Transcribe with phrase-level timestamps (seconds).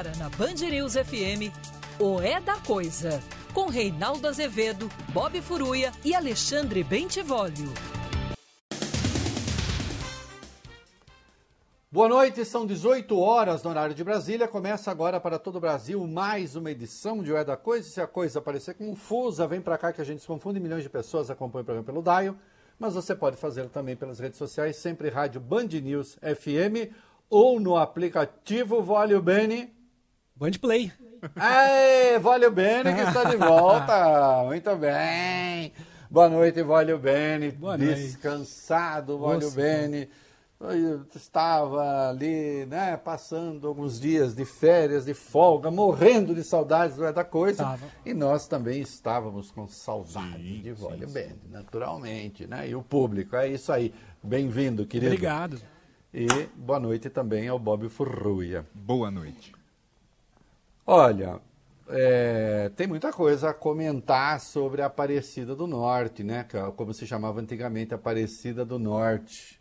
[0.00, 1.52] Agora na Band News FM,
[1.98, 3.22] o É da Coisa,
[3.52, 7.70] com Reinaldo Azevedo, Bob Furuia e Alexandre Bentivolio.
[11.92, 14.48] Boa noite, são 18 horas no horário de Brasília.
[14.48, 17.86] Começa agora para todo o Brasil mais uma edição de O É da Coisa.
[17.86, 20.58] Se a coisa parecer confusa, vem para cá que a gente se confunde.
[20.58, 22.34] Milhões de pessoas acompanham o programa pelo Dial,
[22.78, 26.90] mas você pode fazê-lo também pelas redes sociais, sempre Rádio Band News FM
[27.28, 29.78] ou no aplicativo Vólio Bene.
[30.40, 30.90] Band Play.
[31.36, 34.42] Ei, Vólio Bene que está de volta.
[34.46, 35.70] Muito bem.
[36.10, 37.50] Boa noite, Vólio Bene.
[37.50, 38.00] Boa noite.
[38.00, 40.08] Descansado, Vólio Nossa, Bene.
[40.58, 47.12] Eu estava ali, né, passando alguns dias de férias, de folga, morrendo de saudades É
[47.12, 47.62] da Coisa.
[47.62, 47.86] Tava.
[48.06, 51.12] E nós também estávamos com saudade Sim, de sim.
[51.12, 52.66] Bene, naturalmente, né?
[52.66, 53.92] E o público, é isso aí.
[54.22, 55.12] Bem-vindo, querido.
[55.12, 55.60] Obrigado.
[56.14, 58.64] E boa noite também ao Bob Furruia.
[58.74, 59.59] Boa noite.
[60.86, 61.40] Olha,
[61.88, 66.46] é, tem muita coisa a comentar sobre a Aparecida do Norte, né?
[66.52, 69.60] é Como se chamava antigamente, Aparecida do Norte.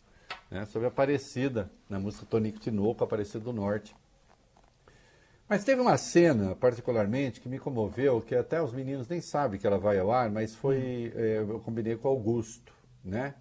[0.49, 0.65] Né?
[0.65, 3.95] Sobre a Aparecida, na música Tonico Tinoco, Aparecida do Norte.
[5.47, 9.65] Mas teve uma cena, particularmente, que me comoveu, que até os meninos nem sabem que
[9.65, 11.11] ela vai ao ar, mas foi.
[11.15, 12.71] é, eu combinei com Augusto,
[13.03, 13.33] né?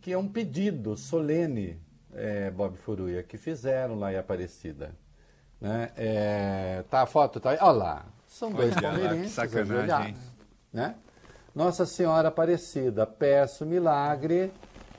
[0.00, 1.80] Que é um pedido solene,
[2.12, 4.96] é, Bob Furuia, que fizeram lá em Aparecida.
[5.62, 5.90] Né?
[5.96, 7.58] É, tá a foto, tá aí.
[7.60, 8.04] Olha lá.
[8.26, 10.16] São dois Olha lá, que palmeirenses sacanagem,
[10.72, 10.96] né?
[11.54, 14.50] Nossa Senhora Aparecida, peço milagre.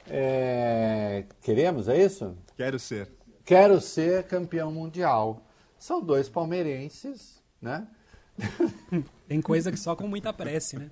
[0.09, 2.33] é, queremos, é isso?
[2.55, 3.11] Quero ser.
[3.43, 5.41] Quero ser campeão mundial.
[5.77, 7.85] São dois palmeirenses, né?
[9.27, 10.89] Tem coisa que só com muita prece, né?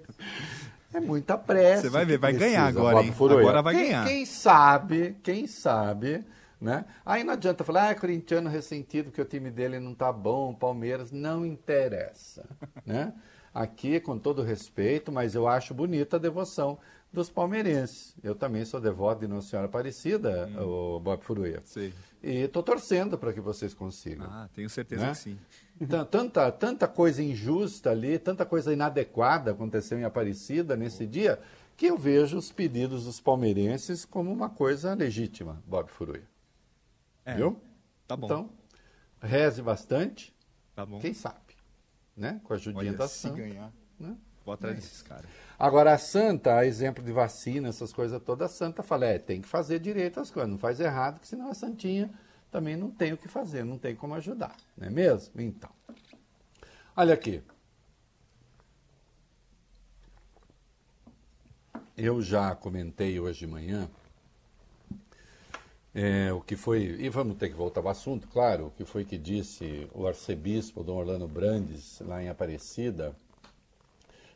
[0.94, 1.84] É muita pressa.
[1.84, 3.14] Você vai ver, vai ganhar agora, hein?
[3.18, 4.06] Agora vai Quem- ganhar.
[4.06, 6.26] Quem sabe, quem sabe,
[6.62, 6.86] né?
[7.06, 11.12] Aí não adianta falar, ah, corintiano ressentido que o time dele não tá bom, Palmeiras,
[11.12, 12.48] não interessa,
[12.86, 13.14] né?
[13.54, 16.78] Aqui, com todo respeito, mas eu acho bonita a devoção
[17.12, 18.16] dos palmeirenses.
[18.24, 21.58] Eu também sou devoto de Nossa Senhora Aparecida, o Bob Furuia.
[21.58, 21.64] Hum.
[21.66, 21.94] Sei.
[22.24, 24.26] E estou torcendo para que vocês consigam.
[24.30, 25.12] Ah, tenho certeza Né?
[25.12, 25.38] que sim.
[25.90, 31.38] Tan- Tanta, tanta coisa injusta ali, tanta coisa inadequada aconteceu em Aparecida nesse dia,
[31.76, 36.24] que eu vejo os pedidos dos palmeirenses como uma coisa legítima, Bob Furuia.
[37.26, 37.62] É, Viu?
[38.08, 38.26] Tá bom.
[38.26, 38.50] Então,
[39.22, 40.36] reze bastante,
[40.76, 41.00] tá bom.
[41.00, 41.56] quem sabe,
[42.16, 42.42] né?
[42.44, 43.36] Com a ajudinha Olha, da se Santa.
[43.38, 44.18] ganhar, né?
[44.44, 45.30] vou atrás desses caras.
[45.58, 49.42] Agora, a Santa, a exemplo de vacina, essas coisas todas, a Santa fala, é, tem
[49.42, 52.12] que fazer direito as coisas, não faz errado, que senão a Santinha
[52.50, 55.40] também não tem o que fazer, não tem como ajudar, não é mesmo?
[55.40, 55.70] Então,
[56.96, 57.44] olha aqui.
[61.96, 63.90] Eu já comentei hoje de manhã
[65.94, 69.06] é, o que foi, e vamos ter que voltar ao assunto, claro, o que foi
[69.06, 73.16] que disse o arcebispo Dom Orlando Brandes, lá em Aparecida,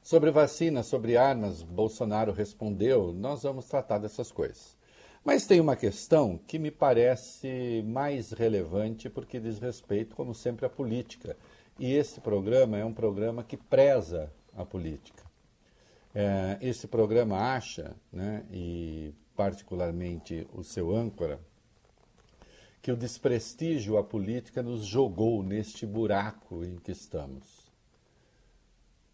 [0.05, 4.77] Sobre vacina, sobre armas, Bolsonaro respondeu: nós vamos tratar dessas coisas.
[5.23, 10.69] Mas tem uma questão que me parece mais relevante porque diz respeito, como sempre, à
[10.69, 11.35] política.
[11.79, 15.23] E esse programa é um programa que preza a política.
[16.13, 21.39] É, esse programa acha, né, e particularmente o seu âncora,
[22.81, 27.65] que o desprestígio à política nos jogou neste buraco em que estamos.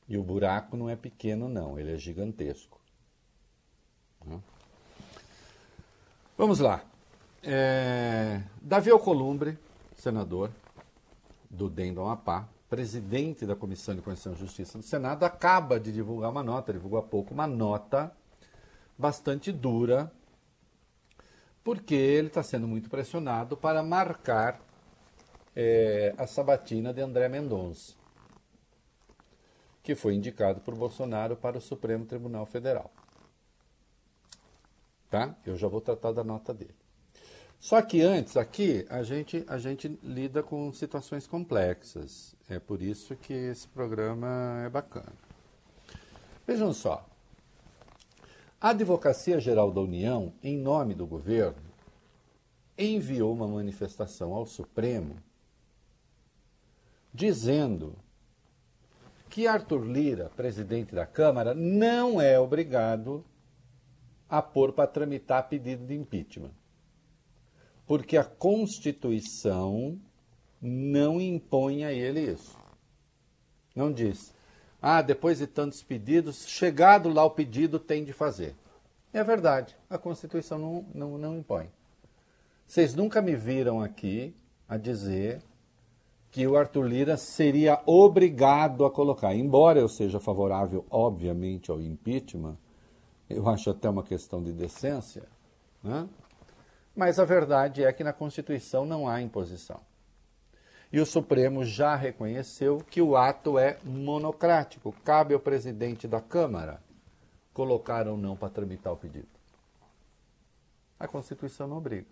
[0.08, 2.80] E o buraco não é pequeno, não, ele é gigantesco.
[4.26, 4.40] Né?
[6.38, 6.84] Vamos lá.
[7.44, 9.58] É, Davi Alcolumbre,
[9.96, 10.52] senador
[11.50, 15.92] do DEM do Amapá, presidente da Comissão de Constituição e Justiça do Senado, acaba de
[15.92, 18.16] divulgar uma nota, divulgou há pouco uma nota
[19.02, 20.12] bastante dura,
[21.64, 24.62] porque ele está sendo muito pressionado para marcar
[25.56, 28.00] é, a sabatina de André Mendonça
[29.84, 32.92] que foi indicado por Bolsonaro para o Supremo Tribunal Federal.
[35.10, 35.36] Tá?
[35.46, 36.76] Eu já vou tratar da nota dele.
[37.60, 42.36] Só que antes, aqui, a gente, a gente lida com situações complexas.
[42.50, 45.14] É por isso que esse programa é bacana.
[46.48, 47.08] Vejam só.
[48.62, 51.64] A Advocacia Geral da União, em nome do governo,
[52.78, 55.16] enviou uma manifestação ao Supremo
[57.12, 57.98] dizendo
[59.32, 63.26] que Arthur Lira, presidente da Câmara, não é obrigado
[64.30, 66.54] a pôr para tramitar pedido de impeachment.
[67.88, 70.00] Porque a Constituição
[70.62, 72.56] não impõe a ele isso.
[73.76, 74.36] Não diz,
[74.82, 78.56] ah, depois de tantos pedidos, chegado lá o pedido, tem de fazer.
[79.14, 81.70] É verdade, a Constituição não, não, não impõe.
[82.66, 84.34] Vocês nunca me viram aqui
[84.68, 85.42] a dizer
[86.32, 89.36] que o Arthur Lira seria obrigado a colocar.
[89.36, 92.58] Embora eu seja favorável, obviamente, ao impeachment,
[93.30, 95.24] eu acho até uma questão de decência,
[95.84, 96.08] né?
[96.96, 99.80] mas a verdade é que na Constituição não há imposição.
[100.92, 104.94] E o Supremo já reconheceu que o ato é monocrático.
[105.06, 106.82] Cabe ao presidente da Câmara
[107.54, 109.28] colocar ou não para tramitar o pedido.
[111.00, 112.08] A Constituição não obriga.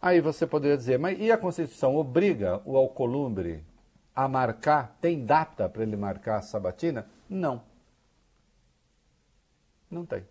[0.00, 3.64] Aí você poderia dizer, mas e a Constituição obriga o Alcolumbre
[4.14, 4.96] a marcar?
[5.00, 7.06] Tem data para ele marcar a sabatina?
[7.28, 7.62] Não.
[9.90, 10.24] Não tem.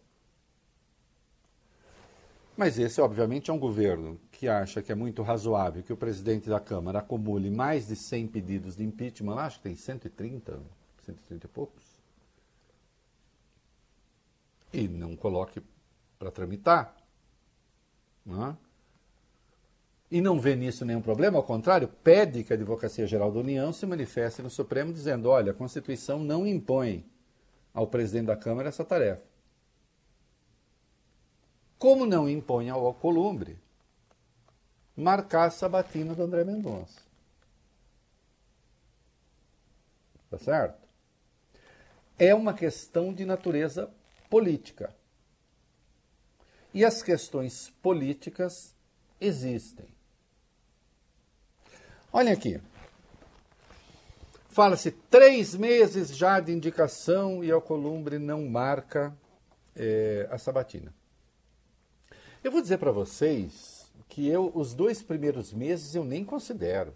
[2.58, 6.50] Mas esse, obviamente, é um governo que acha que é muito razoável que o presidente
[6.50, 10.60] da Câmara acumule mais de 100 pedidos de impeachment, acho que tem 130,
[11.06, 11.84] 130 e poucos,
[14.74, 15.62] e não coloque
[16.18, 16.98] para tramitar.
[18.26, 18.58] Não é?
[20.10, 23.72] e não vê nisso nenhum problema, ao contrário, pede que a Advocacia Geral da União
[23.72, 27.06] se manifeste no Supremo dizendo: olha, a Constituição não impõe
[27.72, 29.24] ao presidente da Câmara essa tarefa.
[31.78, 33.60] Como não impõe ao Alcolumbre
[35.01, 37.01] marcar a sabatina do André Mendonça.
[40.30, 40.80] Tá certo?
[42.18, 43.92] É uma questão de natureza
[44.30, 44.95] política.
[46.74, 48.74] E as questões políticas
[49.19, 49.88] existem.
[52.13, 52.62] Olhem aqui.
[54.50, 59.18] Fala-se três meses já de indicação e Alcolumbre não marca
[59.75, 60.94] é, a sabatina.
[62.44, 63.81] Eu vou dizer para vocês
[64.12, 66.94] que eu, os dois primeiros meses eu nem considero.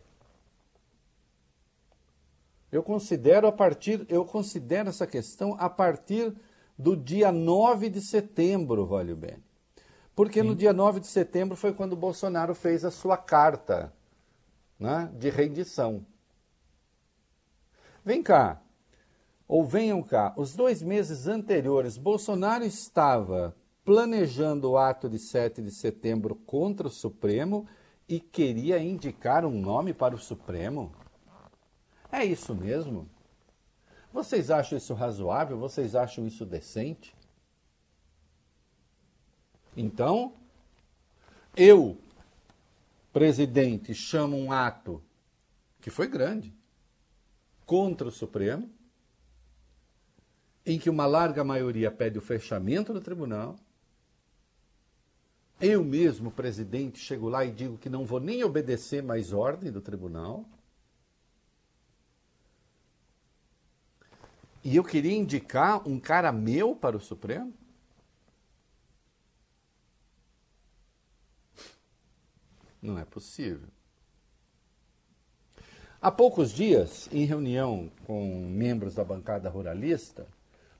[2.69, 6.35] Eu considero a partir, eu considero essa questão a partir
[6.77, 9.41] do dia 9 de setembro, vale bem.
[10.13, 10.47] Porque Sim.
[10.49, 13.93] no dia 9 de setembro foi quando o Bolsonaro fez a sua carta
[14.77, 16.05] né, de rendição.
[18.03, 18.61] Vem cá,
[19.47, 25.71] ou venham cá, os dois meses anteriores, Bolsonaro estava planejando o ato de 7 de
[25.71, 27.67] setembro contra o Supremo
[28.09, 30.91] e queria indicar um nome para o Supremo?
[32.11, 33.07] É isso mesmo?
[34.11, 35.57] Vocês acham isso razoável?
[35.57, 37.15] Vocês acham isso decente?
[39.77, 40.33] Então,
[41.55, 41.97] eu
[43.13, 45.01] presidente chama um ato
[45.79, 46.53] que foi grande
[47.65, 48.69] contra o Supremo,
[50.65, 53.55] em que uma larga maioria pede o fechamento do tribunal.
[55.59, 59.81] Eu mesmo, presidente, chego lá e digo que não vou nem obedecer mais ordem do
[59.81, 60.45] tribunal.
[64.63, 67.53] E eu queria indicar um cara meu para o Supremo?
[72.81, 73.69] Não é possível.
[76.01, 80.27] Há poucos dias, em reunião com membros da bancada ruralista,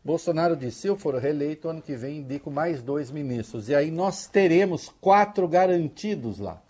[0.06, 3.70] Bolsonaro disse: se eu for reeleito, ano que vem indico mais dois ministros.
[3.70, 6.62] E aí nós teremos quatro garantidos lá.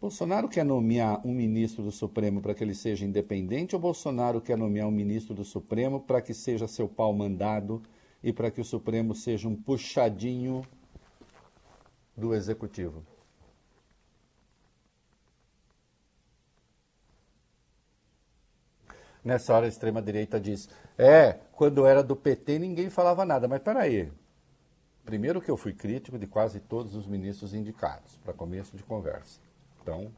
[0.00, 4.58] Bolsonaro quer nomear um ministro do Supremo para que ele seja independente ou Bolsonaro quer
[4.58, 7.80] nomear um ministro do Supremo para que seja seu pau mandado
[8.20, 10.66] e para que o Supremo seja um puxadinho
[12.16, 13.04] do executivo.
[19.24, 23.46] Nessa hora a extrema-direita diz: é, quando era do PT ninguém falava nada.
[23.46, 24.10] Mas peraí.
[25.04, 29.40] Primeiro que eu fui crítico de quase todos os ministros indicados, para começo de conversa.
[29.80, 30.12] Então,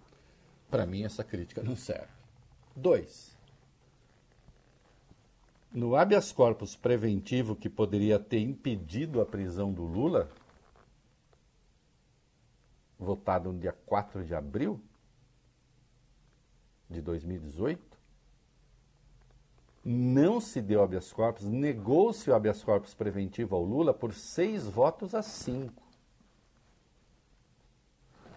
[0.70, 2.12] para mim essa crítica não serve.
[2.76, 3.34] Dois.
[5.72, 10.30] No habeas corpus preventivo que poderia ter impedido a prisão do Lula,
[12.98, 14.80] votado no dia 4 de abril
[16.88, 17.93] de 2018,
[19.84, 25.14] não se deu habeas corpus, negou-se o habeas corpus preventivo ao Lula por seis votos
[25.14, 25.82] a cinco.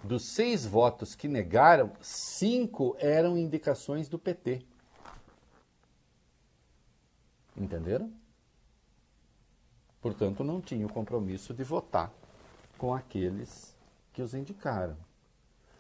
[0.03, 4.61] Dos seis votos que negaram, cinco eram indicações do PT.
[7.55, 8.11] Entenderam?
[10.01, 12.11] Portanto, não tinha o compromisso de votar
[12.77, 13.75] com aqueles
[14.13, 14.97] que os indicaram.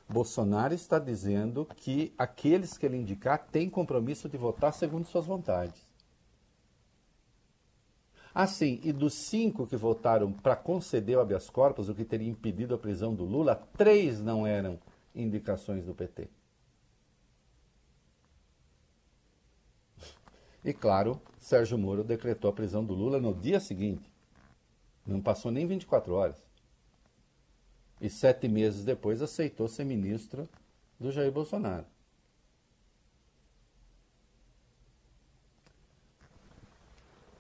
[0.09, 5.85] Bolsonaro está dizendo que aqueles que ele indicar têm compromisso de votar segundo suas vontades.
[8.33, 12.75] Assim, e dos cinco que votaram para conceder o habeas corpus, o que teria impedido
[12.75, 14.79] a prisão do Lula, três não eram
[15.13, 16.29] indicações do PT.
[20.63, 24.09] E claro, Sérgio Moro decretou a prisão do Lula no dia seguinte.
[25.05, 26.46] Não passou nem 24 horas
[28.01, 30.47] e sete meses depois aceitou ser ministro
[30.99, 31.85] do Jair Bolsonaro.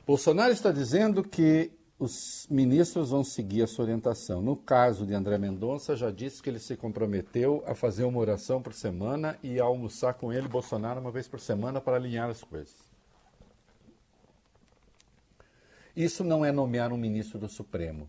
[0.05, 4.41] Bolsonaro está dizendo que os ministros vão seguir a sua orientação.
[4.41, 8.61] No caso de André Mendonça, já disse que ele se comprometeu a fazer uma oração
[8.61, 12.41] por semana e a almoçar com ele, Bolsonaro, uma vez por semana para alinhar as
[12.43, 12.75] coisas.
[15.95, 18.07] Isso não é nomear um ministro do Supremo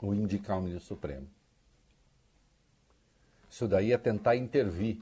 [0.00, 1.28] ou indicar um ministro Supremo.
[3.48, 4.98] Isso daí é tentar intervir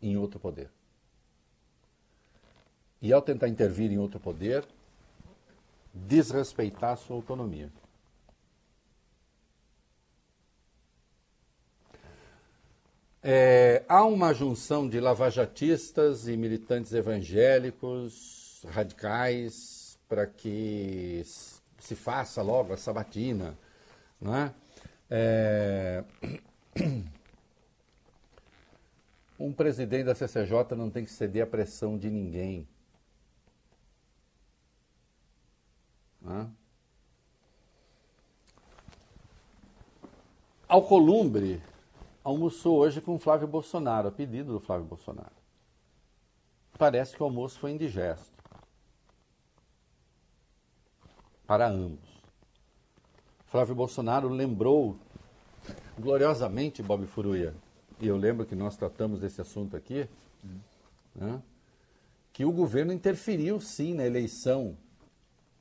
[0.00, 0.70] em outro poder.
[3.00, 4.64] E ao tentar intervir em outro poder,
[5.92, 7.70] desrespeitar sua autonomia.
[13.24, 21.22] É, há uma junção de lavajatistas e militantes evangélicos radicais para que
[21.78, 23.56] se faça logo a sabatina.
[24.22, 24.54] Né?
[25.10, 26.04] É...
[29.38, 32.68] Um presidente da CCJ não tem que ceder à pressão de ninguém.
[36.20, 36.48] Né?
[40.68, 41.60] Alcolumbre
[42.22, 45.34] almoçou hoje com Flávio Bolsonaro, a pedido do Flávio Bolsonaro.
[46.78, 48.32] Parece que o almoço foi indigesto.
[51.44, 52.11] Para ambos.
[53.52, 54.96] Flávio Bolsonaro lembrou
[56.00, 57.54] gloriosamente Bob Furuia,
[58.00, 60.08] e eu lembro que nós tratamos desse assunto aqui,
[61.14, 61.42] né,
[62.32, 64.74] que o governo interferiu sim na eleição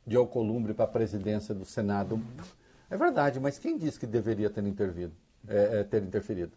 [0.08, 2.24] de Alcolumbre para a presidência do Senado.
[2.90, 5.14] É verdade, mas quem disse que deveria ter intervido,
[5.46, 6.54] é, é, ter interferido?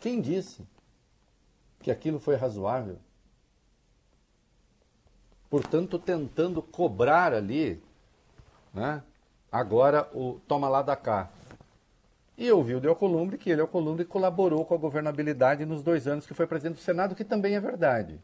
[0.00, 0.62] Quem disse
[1.80, 2.98] que aquilo foi razoável?
[5.48, 7.82] Portanto, tentando cobrar ali,
[8.74, 9.02] né,
[9.52, 11.28] agora o toma lá da cá.
[12.36, 16.32] E ouviu de Alcolumbre que ele, Alcolumbre, colaborou com a governabilidade nos dois anos que
[16.34, 18.18] foi presidente do Senado, que também é verdade.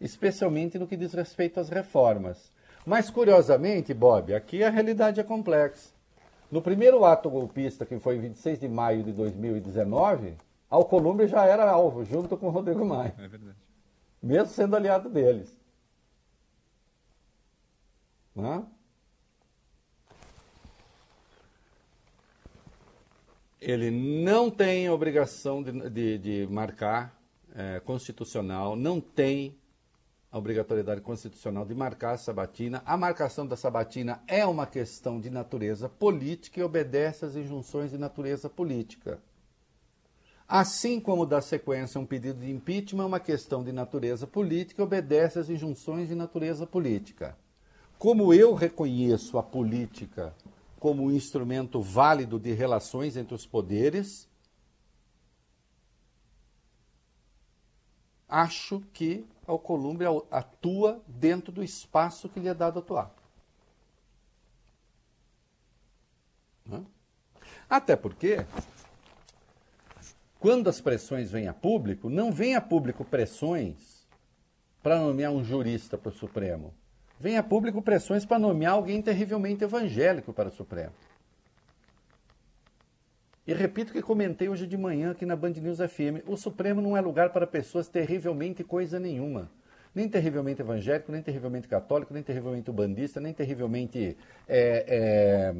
[0.00, 2.52] Especialmente no que diz respeito às reformas.
[2.86, 5.90] Mas, curiosamente, Bob, aqui a realidade é complexa.
[6.50, 10.36] No primeiro ato golpista, que foi em 26 de maio de 2019,
[10.68, 13.14] Alcolumbre já era alvo, junto com o Rodrigo Maia.
[13.18, 13.56] É verdade.
[14.22, 15.54] Mesmo sendo aliado deles.
[18.34, 18.66] Não?
[23.64, 27.16] Ele não tem obrigação de, de, de marcar
[27.54, 29.56] é, constitucional, não tem
[30.32, 32.82] a obrigatoriedade constitucional de marcar a sabatina.
[32.84, 37.98] A marcação da sabatina é uma questão de natureza política e obedece às injunções de
[37.98, 39.20] natureza política.
[40.48, 44.84] Assim como da sequência um pedido de impeachment é uma questão de natureza política e
[44.84, 47.36] obedece às injunções de natureza política.
[47.96, 50.34] Como eu reconheço a política
[50.82, 54.28] como um instrumento válido de relações entre os poderes,
[58.28, 63.14] acho que Alcolumbre atua dentro do espaço que lhe é dado atuar.
[67.70, 68.44] Até porque,
[70.40, 74.04] quando as pressões vêm a público, não vem a público pressões
[74.82, 76.74] para nomear um jurista para o Supremo.
[77.22, 80.90] Vem a público pressões para nomear alguém terrivelmente evangélico para o Supremo.
[83.46, 86.96] E repito que comentei hoje de manhã aqui na Band News FM: o Supremo não
[86.96, 89.48] é lugar para pessoas terrivelmente coisa nenhuma.
[89.94, 94.16] Nem terrivelmente evangélico, nem terrivelmente católico, nem terrivelmente bandista, nem terrivelmente,
[94.48, 95.54] é, é,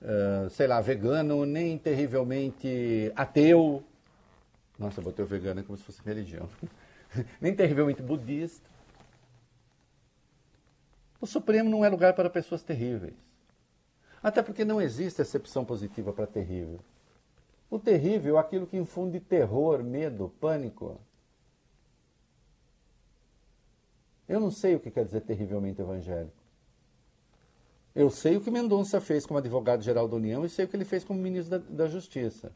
[0.00, 3.84] é, sei lá, vegano, nem terrivelmente ateu.
[4.78, 6.48] Nossa, botei o vegano como se fosse religião.
[7.38, 8.75] nem terrivelmente budista.
[11.20, 13.14] O Supremo não é lugar para pessoas terríveis.
[14.22, 16.80] Até porque não existe exceção positiva para terrível.
[17.70, 21.00] O terrível é aquilo que infunde terror, medo, pânico.
[24.28, 26.36] Eu não sei o que quer dizer terrivelmente evangélico.
[27.94, 30.84] Eu sei o que Mendonça fez como advogado-geral da União e sei o que ele
[30.84, 32.52] fez como ministro da, da Justiça,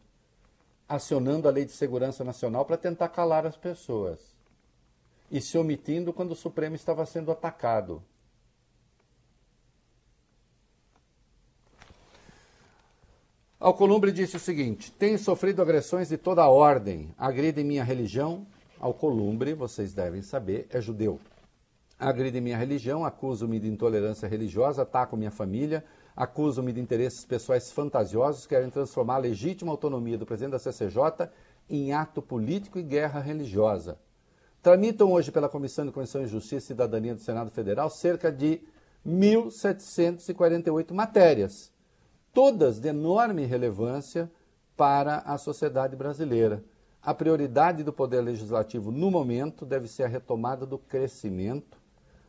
[0.86, 4.36] acionando a Lei de Segurança Nacional para tentar calar as pessoas
[5.30, 8.02] e se omitindo quando o Supremo estava sendo atacado.
[13.60, 18.46] Alcolumbre disse o seguinte: Tenho sofrido agressões de toda ordem, agridem minha religião.
[18.80, 21.20] Alcolumbre, vocês devem saber, é judeu.
[21.98, 25.84] Agridem minha religião, acusam-me de intolerância religiosa, atacam minha família,
[26.16, 31.28] acusam-me de interesses pessoais fantasiosos, querem transformar a legítima autonomia do presidente da CCJ
[31.68, 33.98] em ato político e guerra religiosa.
[34.62, 38.62] Tramitam hoje pela Comissão de Comissão de Justiça e Cidadania do Senado Federal cerca de
[39.06, 41.70] 1.748 matérias
[42.32, 44.30] todas de enorme relevância
[44.76, 46.64] para a sociedade brasileira.
[47.02, 51.78] A prioridade do Poder Legislativo no momento deve ser a retomada do crescimento,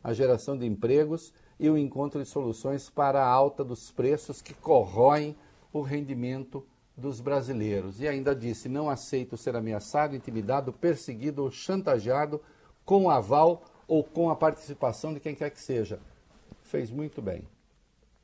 [0.02, 4.54] a geração de empregos e o encontro de soluções para a alta dos preços que
[4.54, 5.36] corroem
[5.72, 6.66] o rendimento
[6.96, 8.00] dos brasileiros.
[8.00, 12.40] E ainda disse: não aceito ser ameaçado, intimidado, perseguido ou chantageado
[12.84, 16.00] com aval ou com a participação de quem quer que seja.
[16.62, 17.46] Fez muito bem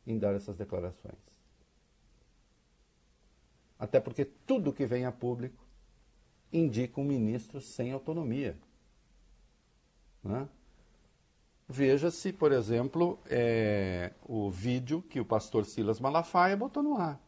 [0.07, 1.28] em dar essas declarações.
[3.79, 5.65] Até porque tudo que vem a público
[6.53, 8.57] indica um ministro sem autonomia.
[10.23, 10.49] Né?
[11.69, 17.21] Veja-se, por exemplo, é, o vídeo que o pastor Silas Malafaia botou no ar.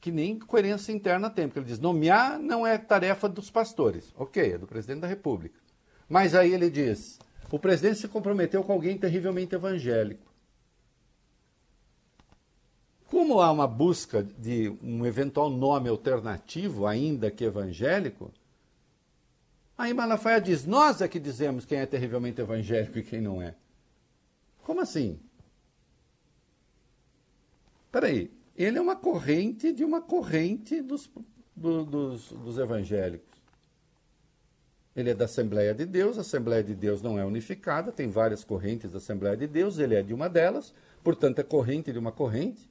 [0.00, 4.12] Que nem coerência interna tem, porque ele diz: nomear não é tarefa dos pastores.
[4.16, 5.58] Ok, é do presidente da República.
[6.08, 7.18] Mas aí ele diz:
[7.50, 10.25] o presidente se comprometeu com alguém terrivelmente evangélico.
[13.08, 18.32] Como há uma busca de um eventual nome alternativo, ainda que evangélico,
[19.78, 23.54] aí Malafaia diz: Nós é que dizemos quem é terrivelmente evangélico e quem não é.
[24.62, 25.20] Como assim?
[27.92, 31.08] Peraí, ele é uma corrente de uma corrente dos,
[31.54, 33.36] do, dos, dos evangélicos.
[34.96, 38.42] Ele é da Assembleia de Deus, a Assembleia de Deus não é unificada, tem várias
[38.42, 42.10] correntes da Assembleia de Deus, ele é de uma delas, portanto é corrente de uma
[42.10, 42.68] corrente.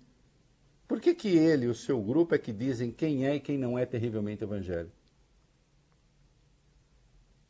[0.87, 3.57] Por que, que ele e o seu grupo é que dizem quem é e quem
[3.57, 4.95] não é terrivelmente evangélico?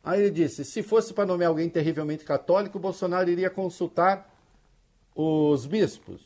[0.03, 4.31] Aí ele disse: se fosse para nomear alguém terrivelmente católico, Bolsonaro iria consultar
[5.15, 6.21] os bispos.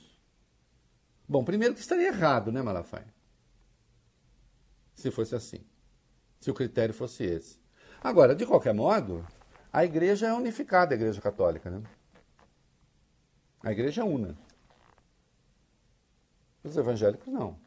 [1.27, 3.07] Bom, primeiro que estaria errado, né, Malafaia?
[4.95, 5.59] Se fosse assim.
[6.39, 7.59] Se o critério fosse esse.
[8.03, 9.25] Agora, de qualquer modo,
[9.71, 11.83] a igreja é unificada, a igreja católica, né?
[13.61, 14.37] A igreja é una.
[16.63, 17.57] Os evangélicos não.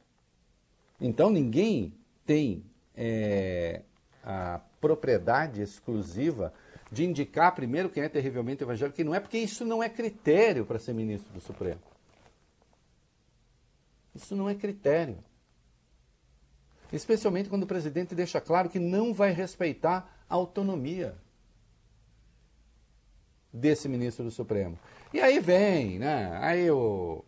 [1.00, 1.94] Então ninguém
[2.25, 3.83] tem é,
[4.22, 6.52] a propriedade exclusiva
[6.90, 10.66] de indicar primeiro quem é terrivelmente evangélico, que não é porque isso não é critério
[10.66, 11.81] para ser ministro do Supremo.
[14.14, 15.16] Isso não é critério.
[16.92, 21.16] Especialmente quando o presidente deixa claro que não vai respeitar a autonomia
[23.50, 24.78] desse ministro do Supremo.
[25.14, 26.38] E aí vem, né?
[26.42, 27.24] Aí o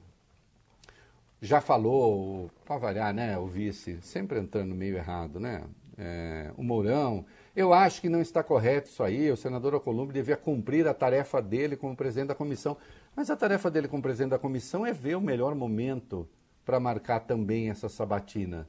[1.44, 5.62] já falou, para variar, né, o vice, sempre entrando meio errado, né?
[5.96, 7.24] É, o Mourão.
[7.54, 9.30] Eu acho que não está correto isso aí.
[9.30, 12.76] O senador Alcolumbre devia cumprir a tarefa dele como presidente da comissão.
[13.14, 16.26] Mas a tarefa dele como presidente da comissão é ver o melhor momento
[16.64, 18.66] para marcar também essa sabatina.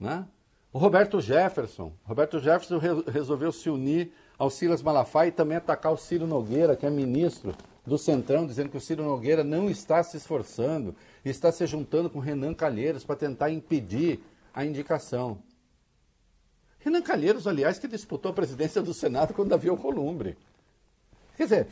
[0.00, 0.26] Né?
[0.72, 1.92] O Roberto Jefferson.
[2.04, 6.74] Roberto Jefferson re resolveu se unir ao Silas Malafaia e também atacar o Ciro Nogueira,
[6.74, 7.54] que é ministro
[7.86, 10.94] do Centrão, dizendo que o Ciro Nogueira não está se esforçando,
[11.30, 14.20] está se juntando com Renan Calheiros para tentar impedir
[14.54, 15.38] a indicação.
[16.78, 20.36] Renan Calheiros, aliás, que disputou a presidência do Senado quando havia o Columbre.
[21.36, 21.66] Quer dizer,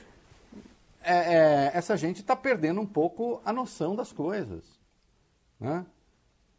[1.02, 4.64] é, é, essa gente está perdendo um pouco a noção das coisas.
[5.60, 5.84] Né?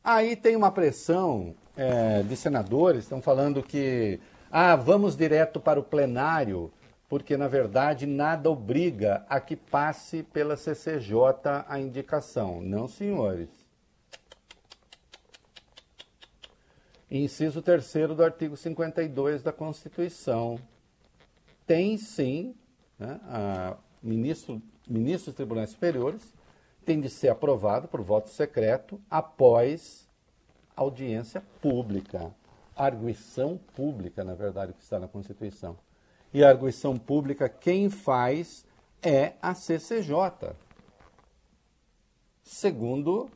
[0.03, 4.19] Aí tem uma pressão é, de senadores, estão falando que
[4.51, 6.71] ah, vamos direto para o plenário,
[7.15, 12.59] porque na verdade nada obriga a que passe pela CCJ a indicação.
[12.59, 13.47] Não, senhores.
[17.09, 20.59] Inciso 3 do artigo 52 da Constituição.
[21.65, 22.53] Tem sim,
[22.99, 26.33] né, a ministro, ministros dos tribunais superiores,
[26.83, 30.05] tem de ser aprovado por voto secreto após
[30.75, 32.35] audiência pública,
[32.75, 35.77] arguição pública, na verdade, que está na Constituição.
[36.35, 38.65] E a arguição pública, quem faz
[39.01, 40.53] é a CCJ,
[42.43, 43.31] segundo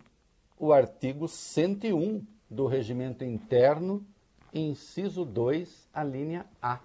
[0.57, 4.05] o artigo 101 do Regimento Interno,
[4.53, 6.81] inciso 2, a linha A.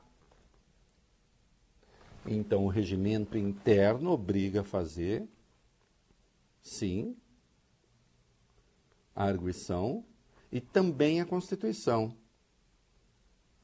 [2.24, 5.26] Então, o regimento interno obriga a fazer,
[6.62, 7.16] sim,
[9.16, 10.04] a arguição
[10.52, 12.16] e também a Constituição.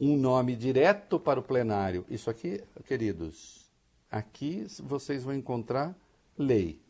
[0.01, 2.07] Um nome direto para o plenário.
[2.09, 3.71] Isso aqui, queridos,
[4.11, 5.95] aqui vocês vão encontrar
[6.39, 6.81] lei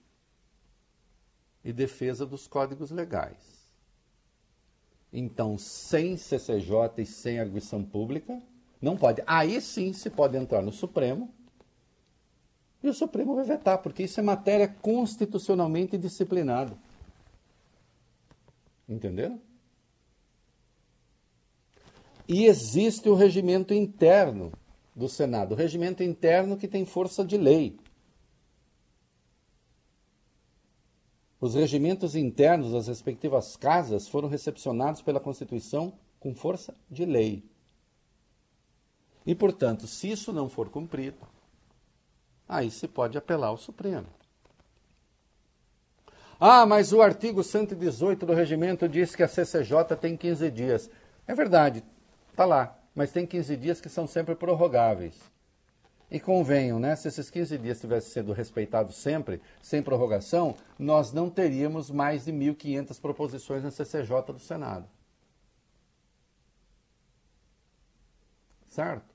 [1.65, 3.69] e defesa dos códigos legais.
[5.13, 8.41] Então, sem CCJ e sem arguição pública,
[8.81, 9.23] não pode.
[9.27, 11.35] Aí sim se pode entrar no Supremo
[12.81, 16.79] e o Supremo vai vetar, porque isso é matéria constitucionalmente disciplinada.
[18.89, 19.41] Entenderam?
[22.33, 24.53] E existe o regimento interno
[24.95, 27.77] do Senado, o regimento interno que tem força de lei.
[31.41, 37.43] Os regimentos internos das respectivas casas foram recepcionados pela Constituição com força de lei.
[39.27, 41.19] E, portanto, se isso não for cumprido,
[42.49, 44.07] aí se pode apelar ao Supremo.
[46.39, 50.89] Ah, mas o artigo 118 do regimento diz que a CCJ tem 15 dias.
[51.27, 51.83] É verdade,
[52.41, 55.15] está lá, mas tem 15 dias que são sempre prorrogáveis.
[56.11, 56.97] E convenham, né?
[56.97, 62.33] Se esses 15 dias tivessem sido respeitados sempre, sem prorrogação, nós não teríamos mais de
[62.33, 64.89] 1.500 proposições na CCJ do Senado.
[68.69, 69.15] Certo?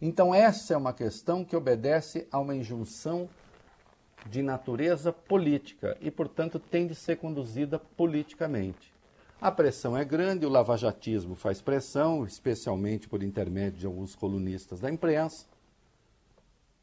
[0.00, 3.28] Então, essa é uma questão que obedece a uma injunção
[4.26, 8.97] de natureza política e, portanto, tem de ser conduzida politicamente.
[9.40, 14.90] A pressão é grande, o lavajatismo faz pressão, especialmente por intermédio de alguns colunistas da
[14.90, 15.46] imprensa,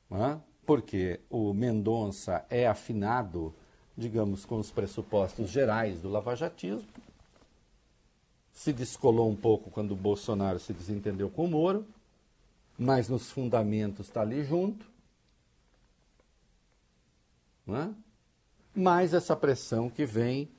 [0.09, 0.39] é?
[0.65, 3.53] porque o Mendonça é afinado,
[3.97, 6.87] digamos, com os pressupostos gerais do lavajatismo.
[8.53, 11.85] Se descolou um pouco quando o Bolsonaro se desentendeu com o Moro,
[12.77, 14.85] mas nos fundamentos está ali junto.
[17.67, 17.89] É?
[18.73, 20.49] Mas essa pressão que vem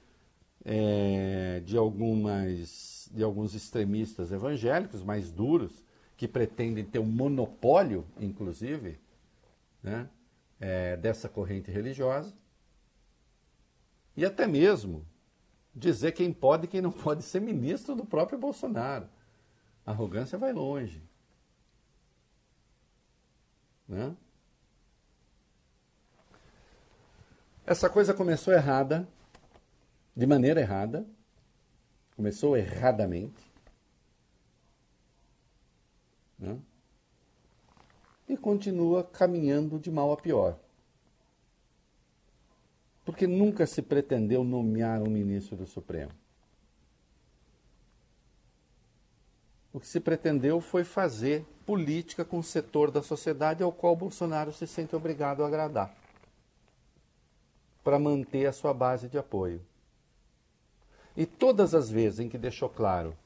[0.68, 5.84] é, de, algumas, de alguns extremistas evangélicos mais duros,
[6.16, 8.98] que pretendem ter um monopólio, inclusive,
[9.80, 10.08] né,
[10.58, 12.34] é, dessa corrente religiosa,
[14.16, 15.06] e até mesmo
[15.72, 19.08] dizer quem pode e quem não pode ser ministro do próprio Bolsonaro.
[19.84, 21.02] A arrogância vai longe.
[23.86, 24.16] Né?
[27.64, 29.06] Essa coisa começou errada
[30.16, 31.06] de maneira errada,
[32.16, 33.52] começou erradamente,
[36.38, 36.58] né?
[38.26, 40.58] e continua caminhando de mal a pior.
[43.04, 46.12] Porque nunca se pretendeu nomear um ministro do Supremo.
[49.72, 54.50] O que se pretendeu foi fazer política com o setor da sociedade ao qual Bolsonaro
[54.50, 55.94] se sente obrigado a agradar,
[57.84, 59.60] para manter a sua base de apoio.
[61.16, 63.16] E todas as vezes em que deixou claro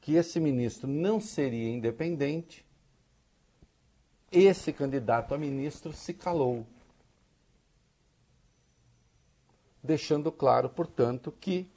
[0.00, 2.64] que esse ministro não seria independente,
[4.32, 6.66] esse candidato a ministro se calou.
[9.82, 11.70] Deixando claro, portanto, que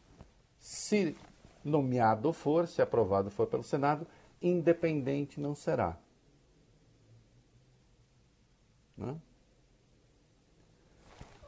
[0.60, 1.16] se
[1.64, 4.08] nomeado for, se aprovado for pelo Senado,
[4.42, 5.98] independente não será.
[8.98, 9.14] Não?
[9.14, 9.22] Né?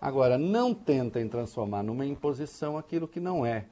[0.05, 3.65] Agora, não tentem transformar numa imposição aquilo que não é.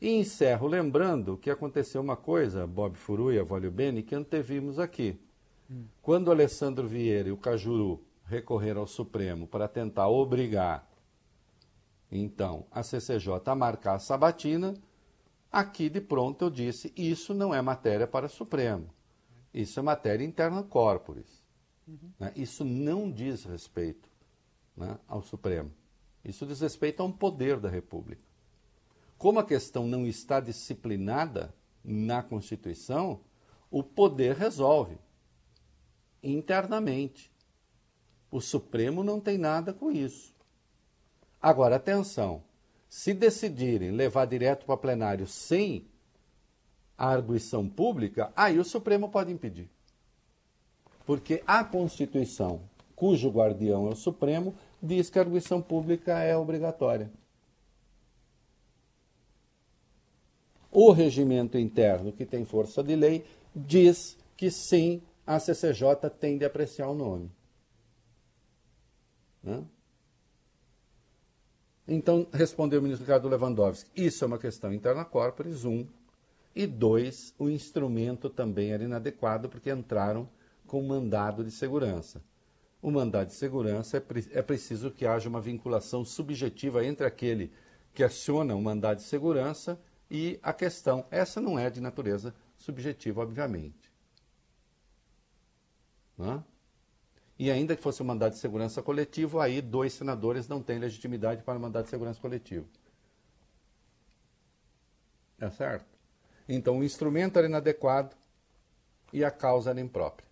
[0.00, 5.16] E encerro lembrando que aconteceu uma coisa, Bob Furui e Avolio Bene, que antevimos aqui.
[5.70, 5.84] Hum.
[6.02, 10.90] Quando Alessandro Vieira e o Cajuru recorreram ao Supremo para tentar obrigar,
[12.10, 14.74] então, a CCJ a marcar a sabatina,
[15.52, 18.88] aqui de pronto eu disse, isso não é matéria para o Supremo.
[19.54, 21.44] Isso é matéria interna corporis.
[21.86, 22.10] Uhum.
[22.18, 22.32] Né?
[22.34, 24.15] Isso não diz respeito
[24.76, 25.72] né, ao Supremo.
[26.24, 28.22] Isso diz respeito a um poder da República.
[29.16, 33.20] Como a questão não está disciplinada na Constituição,
[33.70, 34.98] o poder resolve
[36.22, 37.30] internamente.
[38.30, 40.34] O Supremo não tem nada com isso.
[41.40, 42.42] Agora, atenção:
[42.88, 45.86] se decidirem levar direto para plenário sem
[46.98, 49.70] a arguição pública, aí o Supremo pode impedir.
[51.04, 57.12] Porque a Constituição, cujo guardião é o Supremo, diz que a arguição pública é obrigatória.
[60.72, 66.44] O regimento interno, que tem força de lei, diz que sim, a CCJ tem de
[66.44, 67.30] apreciar o nome.
[69.42, 69.62] Né?
[71.86, 75.86] Então, respondeu o ministro Ricardo Lewandowski, isso é uma questão interna corporis, um,
[76.54, 80.28] e dois, o instrumento também era inadequado porque entraram
[80.66, 82.20] com mandado de segurança
[82.80, 87.52] o mandado de segurança, é, pre é preciso que haja uma vinculação subjetiva entre aquele
[87.94, 91.06] que aciona o mandado de segurança e a questão.
[91.10, 93.90] Essa não é de natureza subjetiva, obviamente.
[97.38, 101.42] E ainda que fosse um mandado de segurança coletivo, aí dois senadores não têm legitimidade
[101.42, 102.66] para o mandado de segurança coletivo.
[105.38, 105.86] É certo?
[106.48, 108.16] Então o instrumento era inadequado
[109.12, 110.25] e a causa era imprópria.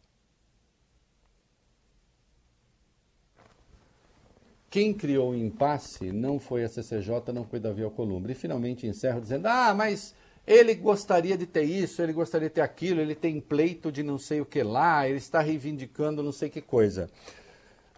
[4.75, 8.33] Quem criou o impasse não foi a CCJ, não foi Davi Alcolumbre.
[8.33, 12.61] E finalmente encerro dizendo: ah, mas ele gostaria de ter isso, ele gostaria de ter
[12.61, 16.51] aquilo, ele tem pleito de não sei o que lá, ele está reivindicando não sei
[16.51, 17.09] que coisa.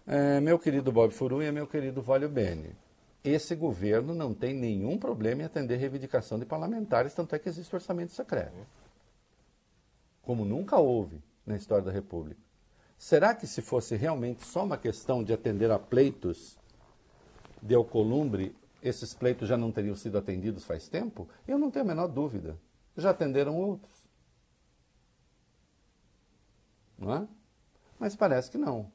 [0.05, 2.75] É, meu querido Bob Furunha, meu querido Vólio Bene,
[3.23, 7.73] esse governo não tem nenhum problema em atender reivindicação de parlamentares, tanto é que existe
[7.73, 8.67] orçamento secreto.
[10.21, 12.39] Como nunca houve na história da República.
[12.99, 16.55] Será que se fosse realmente só uma questão de atender a pleitos
[17.67, 21.27] de Alcolumbre, esses pleitos já não teriam sido atendidos faz tempo?
[21.45, 22.57] Eu não tenho a menor dúvida.
[22.95, 24.07] Já atenderam outros.
[26.97, 27.27] Não é?
[27.99, 28.89] Mas parece que não.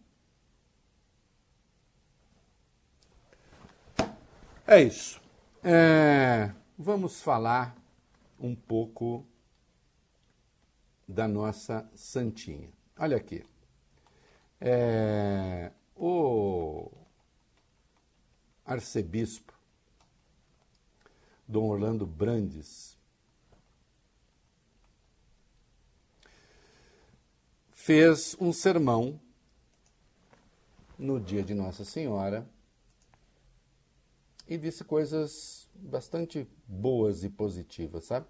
[4.67, 5.21] É isso.
[5.63, 7.77] É, vamos falar
[8.41, 9.27] um pouco
[11.07, 12.71] da nossa Santinha.
[12.99, 13.45] Olha aqui.
[14.59, 16.91] É, o
[18.73, 19.53] arcebispo
[21.47, 22.97] Dom Orlando Brandes
[27.73, 29.21] fez um sermão
[30.99, 32.49] no dia de Nossa Senhora
[34.49, 38.27] e disse coisas bastante boas e positivas, sabe?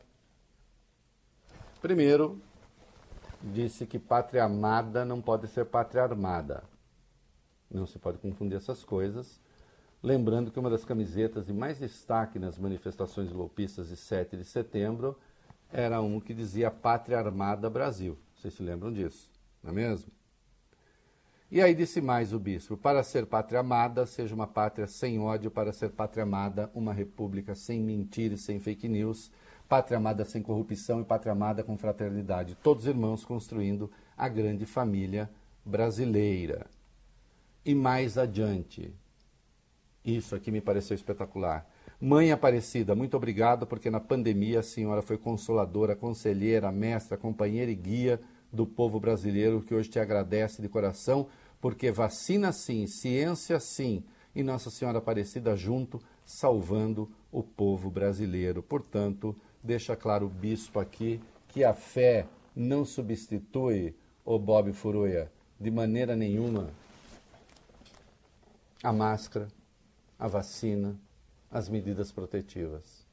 [1.81, 2.40] Primeiro,
[3.42, 6.64] disse que pátria amada não pode ser pátria armada.
[7.70, 9.40] Não se pode confundir essas coisas.
[10.02, 15.16] Lembrando que uma das camisetas de mais destaque nas manifestações golpistas de 7 de setembro
[15.72, 18.18] era um que dizia Pátria Armada Brasil.
[18.34, 19.30] Vocês se lembram disso,
[19.62, 20.10] não é mesmo?
[21.48, 25.50] E aí disse mais o bispo: para ser pátria amada, seja uma pátria sem ódio,
[25.50, 29.30] para ser pátria amada, uma república sem mentira e sem fake news,
[29.68, 32.56] pátria amada sem corrupção e pátria amada com fraternidade.
[32.56, 35.30] Todos irmãos construindo a grande família
[35.64, 36.66] brasileira.
[37.64, 38.92] E mais adiante,
[40.04, 41.66] isso aqui me pareceu espetacular.
[42.00, 47.76] Mãe Aparecida, muito obrigado, porque na pandemia a senhora foi consoladora, conselheira, mestra, companheira e
[47.76, 48.20] guia
[48.52, 51.28] do povo brasileiro que hoje te agradece de coração,
[51.60, 54.02] porque vacina sim, ciência sim,
[54.34, 58.62] e Nossa Senhora Aparecida junto, salvando o povo brasileiro.
[58.62, 65.70] Portanto, deixa claro o bispo aqui que a fé não substitui o Bob Furuia de
[65.70, 66.70] maneira nenhuma
[68.82, 69.46] a máscara,
[70.22, 70.96] a vacina,
[71.50, 73.04] as medidas protetivas.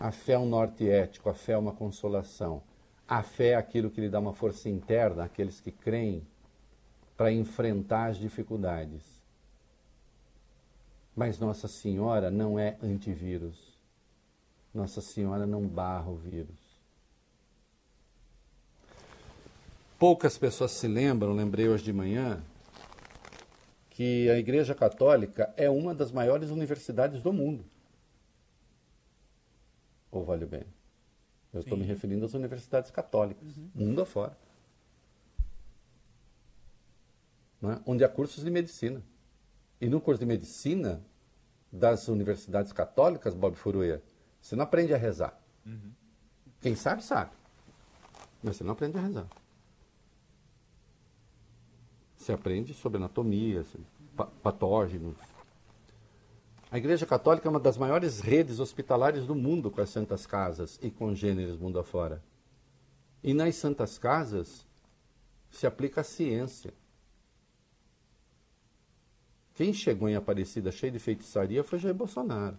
[0.00, 2.62] A fé é um norte ético, a fé é uma consolação.
[3.06, 6.26] A fé é aquilo que lhe dá uma força interna àqueles que creem
[7.14, 9.02] para enfrentar as dificuldades.
[11.14, 13.78] Mas Nossa Senhora não é antivírus.
[14.72, 16.56] Nossa Senhora não barra o vírus.
[19.98, 22.42] Poucas pessoas se lembram, lembrei hoje de manhã,
[24.02, 27.64] que a Igreja Católica é uma das maiores universidades do mundo.
[30.10, 30.64] Ou vale bem?
[31.54, 33.70] Eu estou me referindo às universidades católicas, uhum.
[33.72, 34.36] mundo afora.
[37.62, 37.78] É?
[37.86, 39.00] Onde há cursos de medicina.
[39.80, 41.00] E no curso de medicina
[41.70, 44.02] das universidades católicas, Bob Furuia,
[44.40, 45.40] você não aprende a rezar.
[45.64, 45.92] Uhum.
[46.60, 47.30] Quem sabe, sabe.
[48.42, 49.28] Mas você não aprende a rezar.
[52.22, 53.64] Você aprende sobre anatomia,
[54.42, 55.16] patógenos.
[56.70, 60.78] A Igreja Católica é uma das maiores redes hospitalares do mundo com as Santas Casas
[60.82, 62.22] e congêneres mundo afora.
[63.22, 64.66] E nas Santas Casas
[65.50, 66.72] se aplica a ciência.
[69.54, 72.56] Quem chegou em Aparecida cheio de feitiçaria foi Jair Bolsonaro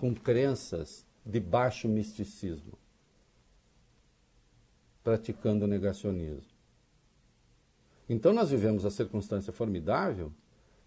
[0.00, 2.72] com crenças de baixo misticismo,
[5.04, 6.49] praticando negacionismo.
[8.12, 10.32] Então nós vivemos a circunstância formidável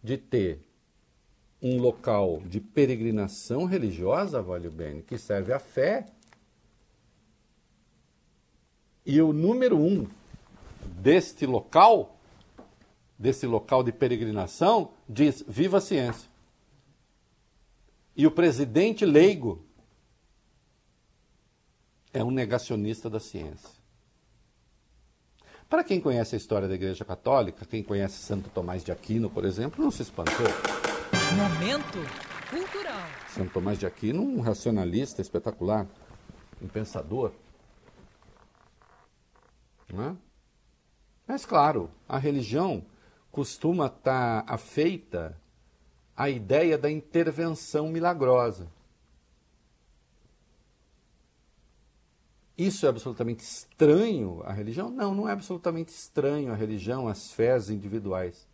[0.03, 0.59] de ter
[1.61, 6.05] um local de peregrinação religiosa, vale o bem, que serve à fé.
[9.05, 10.05] E o número um
[11.01, 12.19] deste local,
[13.17, 16.29] desse local de peregrinação, diz: viva a ciência.
[18.17, 19.65] E o presidente leigo
[22.11, 23.82] é um negacionista da ciência.
[25.73, 29.43] Para quem conhece a história da Igreja Católica, quem conhece Santo Tomás de Aquino, por
[29.43, 30.45] exemplo, não se espantou.
[31.35, 31.97] Momento
[32.47, 33.01] cultural.
[33.27, 35.87] Santo Tomás de Aquino, um racionalista espetacular,
[36.61, 37.31] um pensador.
[39.91, 40.15] Não é?
[41.25, 42.85] Mas, claro, a religião
[43.31, 45.35] costuma estar afeita
[46.15, 48.67] a ideia da intervenção milagrosa.
[52.57, 54.89] Isso é absolutamente estranho à religião?
[54.89, 58.47] Não, não é absolutamente estranho à religião, às fés individuais.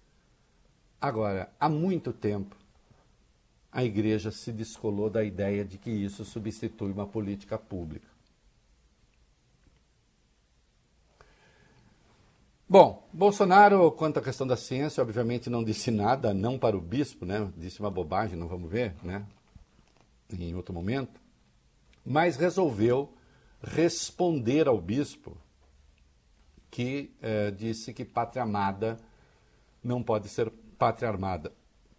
[1.01, 2.55] Agora, há muito tempo,
[3.71, 8.07] a igreja se descolou da ideia de que isso substitui uma política pública.
[12.67, 17.25] Bom, Bolsonaro, quanto à questão da ciência, obviamente não disse nada, não para o bispo,
[17.25, 17.51] né?
[17.57, 19.25] Disse uma bobagem, não vamos ver, né?
[20.31, 21.19] Em outro momento.
[22.05, 23.11] Mas resolveu
[23.61, 25.37] responder ao bispo
[26.69, 28.97] que eh, disse que pátria amada
[29.83, 31.51] não pode ser pátria armada.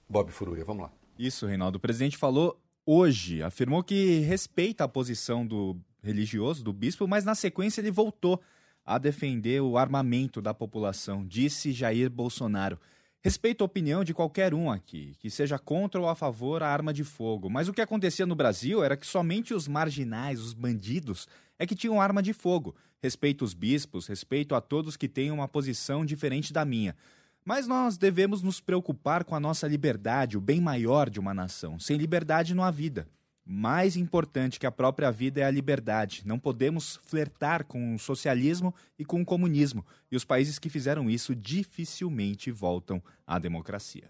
[0.09, 0.93] Bob Furuia, vamos lá.
[1.19, 1.77] Isso, Reinaldo.
[1.77, 7.35] O presidente falou hoje, afirmou que respeita a posição do religioso, do bispo, mas na
[7.35, 8.41] sequência ele voltou
[8.85, 12.79] a defender o armamento da população, disse Jair Bolsonaro.
[13.23, 16.93] Respeito a opinião de qualquer um aqui, que seja contra ou a favor a arma
[16.93, 17.51] de fogo.
[17.51, 21.29] Mas o que acontecia no Brasil era que somente os marginais, os bandidos,
[21.61, 22.75] é que tinham arma de fogo.
[23.03, 26.97] Respeito os bispos, respeito a todos que tenham uma posição diferente da minha.
[27.45, 31.79] Mas nós devemos nos preocupar com a nossa liberdade, o bem maior de uma nação.
[31.79, 33.07] Sem liberdade não há vida.
[33.45, 36.23] Mais importante que a própria vida é a liberdade.
[36.25, 39.85] Não podemos flertar com o socialismo e com o comunismo.
[40.11, 44.09] E os países que fizeram isso dificilmente voltam à democracia.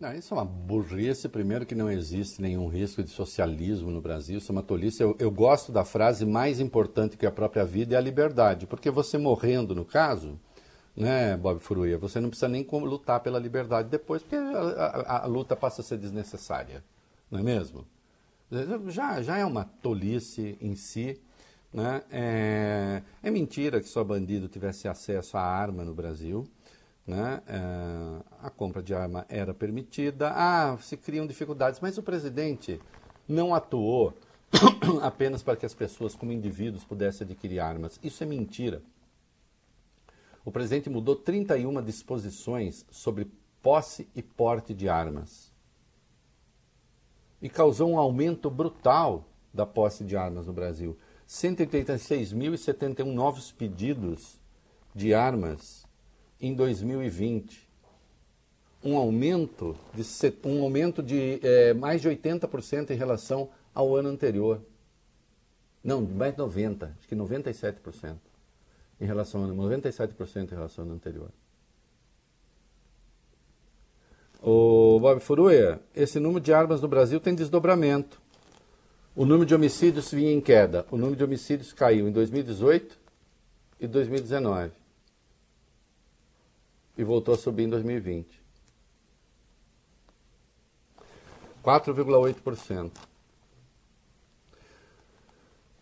[0.00, 1.28] Não, isso é uma burrice.
[1.28, 4.38] Primeiro, que não existe nenhum risco de socialismo no Brasil.
[4.38, 5.02] Isso é uma tolice.
[5.02, 8.66] Eu, eu gosto da frase mais importante que a própria vida é a liberdade.
[8.66, 10.40] Porque você morrendo, no caso,
[10.96, 15.26] né, Bob Furuia, você não precisa nem lutar pela liberdade depois, porque a, a, a
[15.26, 16.82] luta passa a ser desnecessária.
[17.30, 17.86] Não é mesmo?
[18.88, 21.20] já, já é uma tolice em si.
[21.72, 22.02] Né?
[22.10, 26.48] É, é mentira que só bandido tivesse acesso à arma no Brasil.
[27.10, 27.42] Né?
[27.48, 30.30] É, a compra de arma era permitida.
[30.32, 32.80] Ah, se criam dificuldades, mas o presidente
[33.26, 34.14] não atuou
[35.02, 37.98] apenas para que as pessoas, como indivíduos, pudessem adquirir armas.
[38.00, 38.80] Isso é mentira.
[40.44, 43.28] O presidente mudou 31 disposições sobre
[43.60, 45.52] posse e porte de armas
[47.42, 50.96] e causou um aumento brutal da posse de armas no Brasil.
[51.28, 54.40] 186.071 novos pedidos
[54.94, 55.89] de armas
[56.40, 57.68] em 2020.
[58.82, 60.02] Um aumento de,
[60.44, 64.62] um aumento de é, mais de 80% em relação ao ano anterior.
[65.82, 68.16] Não, mais de 90%, acho que 97%
[69.00, 71.30] em relação ao ano, 97% em relação ao ano anterior.
[74.42, 78.20] O Bob Furuia, esse número de armas no Brasil tem desdobramento.
[79.14, 80.86] O número de homicídios vinha em queda.
[80.90, 82.98] O número de homicídios caiu em 2018
[83.78, 84.79] e 2019.
[87.00, 88.28] E voltou a subir em 2020.
[91.64, 92.92] 4,8%.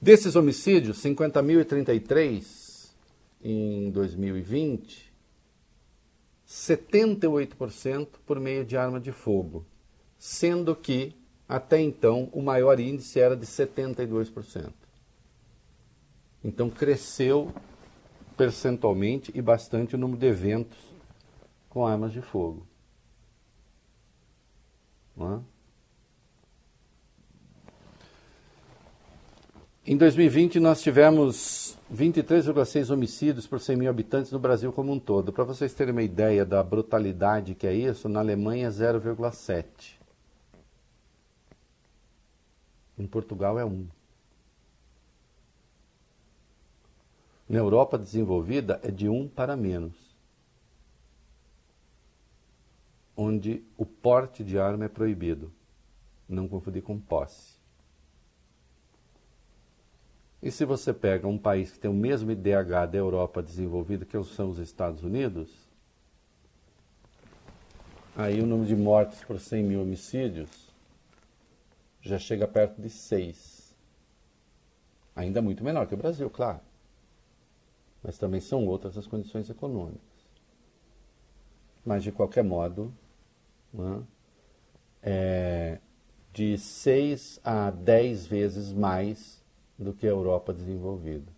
[0.00, 2.92] Desses homicídios, 50.033
[3.42, 5.08] em 2020
[6.48, 9.66] 78% por meio de arma de fogo,
[10.16, 11.14] sendo que
[11.46, 14.72] até então o maior índice era de 72%.
[16.42, 17.52] Então cresceu
[18.34, 20.87] percentualmente e bastante o número de eventos
[21.78, 22.66] com armas de fogo.
[25.16, 25.38] É?
[29.86, 35.32] Em 2020, nós tivemos 23,6 homicídios por 100 mil habitantes no Brasil como um todo.
[35.32, 39.64] Para vocês terem uma ideia da brutalidade que é isso, na Alemanha 0,7.
[42.98, 43.86] Em Portugal é 1.
[47.48, 50.07] Na Europa desenvolvida é de 1 para menos.
[53.20, 55.52] Onde o porte de arma é proibido.
[56.28, 57.58] Não confundir com posse.
[60.40, 64.22] E se você pega um país que tem o mesmo IDH da Europa desenvolvida, que
[64.22, 65.50] são os Estados Unidos,
[68.14, 70.72] aí o número de mortes por 100 mil homicídios
[72.00, 73.74] já chega perto de 6.
[75.16, 76.60] Ainda muito menor que o Brasil, claro.
[78.00, 80.06] Mas também são outras as condições econômicas.
[81.84, 82.94] Mas, de qualquer modo,
[83.72, 84.02] né,
[85.02, 85.78] é
[86.32, 89.42] de 6 a 10 vezes mais
[89.76, 91.32] do que a Europa desenvolvida.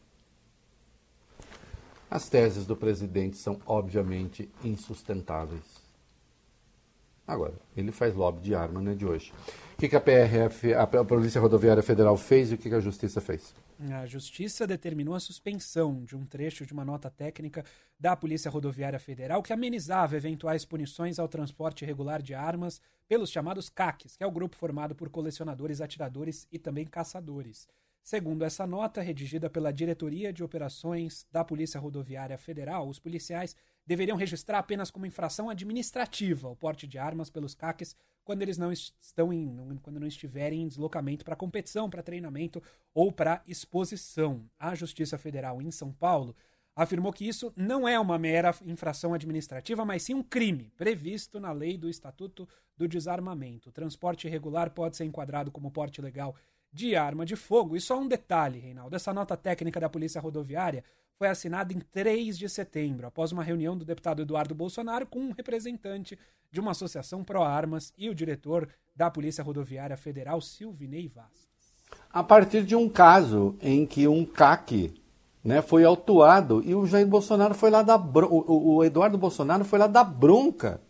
[2.11, 5.80] As teses do presidente são obviamente insustentáveis.
[7.31, 9.33] Agora, ele faz lobby de arma, não é de hoje.
[9.75, 12.81] O que, que a PRF, a Polícia Rodoviária Federal fez e o que, que a
[12.81, 13.55] Justiça fez?
[13.93, 17.65] A Justiça determinou a suspensão de um trecho de uma nota técnica
[17.99, 23.71] da Polícia Rodoviária Federal que amenizava eventuais punições ao transporte irregular de armas pelos chamados
[23.71, 27.69] CACs, que é o grupo formado por colecionadores, atiradores e também caçadores.
[28.03, 33.55] Segundo essa nota, redigida pela Diretoria de Operações da Polícia Rodoviária Federal, os policiais
[33.87, 38.71] deveriam registrar apenas como infração administrativa o porte de armas pelos CACs quando eles não
[38.71, 42.63] estão em, quando não estiverem em deslocamento para competição, para treinamento
[42.95, 44.49] ou para exposição.
[44.59, 46.37] A Justiça Federal em São Paulo
[46.77, 51.53] afirmou que isso não é uma mera infração administrativa, mas sim um crime previsto na
[51.53, 53.71] lei do Estatuto do Desarmamento.
[53.71, 56.35] O transporte irregular pode ser enquadrado como porte legal
[56.73, 57.77] de arma de fogo.
[57.77, 60.85] E só um detalhe, Reinaldo: essa nota técnica da Polícia Rodoviária
[61.21, 65.33] foi assinada em 3 de setembro, após uma reunião do deputado Eduardo Bolsonaro com um
[65.33, 66.19] representante
[66.51, 68.67] de uma associação pró-armas e o diretor
[68.97, 71.47] da Polícia Rodoviária Federal, Silvinei Vaz.
[72.11, 74.95] A partir de um caso em que um CAC
[75.45, 79.79] né, foi autuado e o Jair Bolsonaro foi lá da o, o Eduardo Bolsonaro foi
[79.79, 80.81] lá da bronca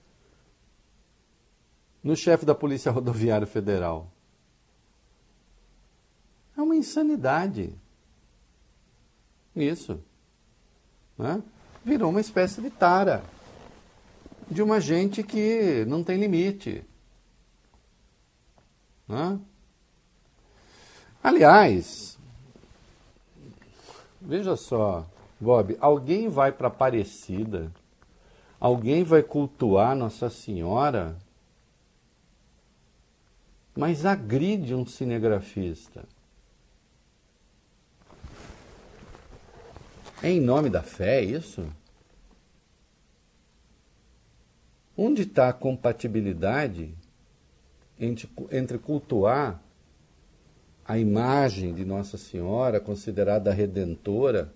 [2.05, 4.13] no chefe da Polícia Rodoviária Federal.
[6.57, 7.75] É uma insanidade.
[9.57, 10.01] Isso.
[11.21, 11.43] Né?
[11.85, 13.23] Virou uma espécie de tara
[14.51, 16.83] de uma gente que não tem limite.
[19.07, 19.39] Né?
[21.23, 22.19] Aliás,
[24.19, 25.07] veja só,
[25.39, 27.71] Bob, alguém vai para Aparecida,
[28.59, 31.19] alguém vai cultuar Nossa Senhora,
[33.77, 36.03] mas agride um cinegrafista.
[40.23, 41.67] É em nome da fé isso?
[44.97, 46.95] Onde está a compatibilidade
[47.99, 49.63] entre, entre cultuar
[50.85, 54.53] a imagem de Nossa Senhora, considerada redentora,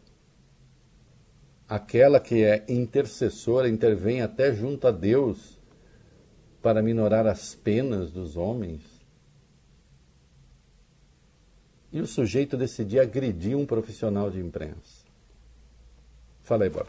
[1.66, 5.58] aquela que é intercessora, intervém até junto a Deus
[6.60, 8.82] para minorar as penas dos homens,
[11.92, 15.03] e o sujeito decidir agredir um profissional de imprensa.
[16.44, 16.86] Fala aí, Bob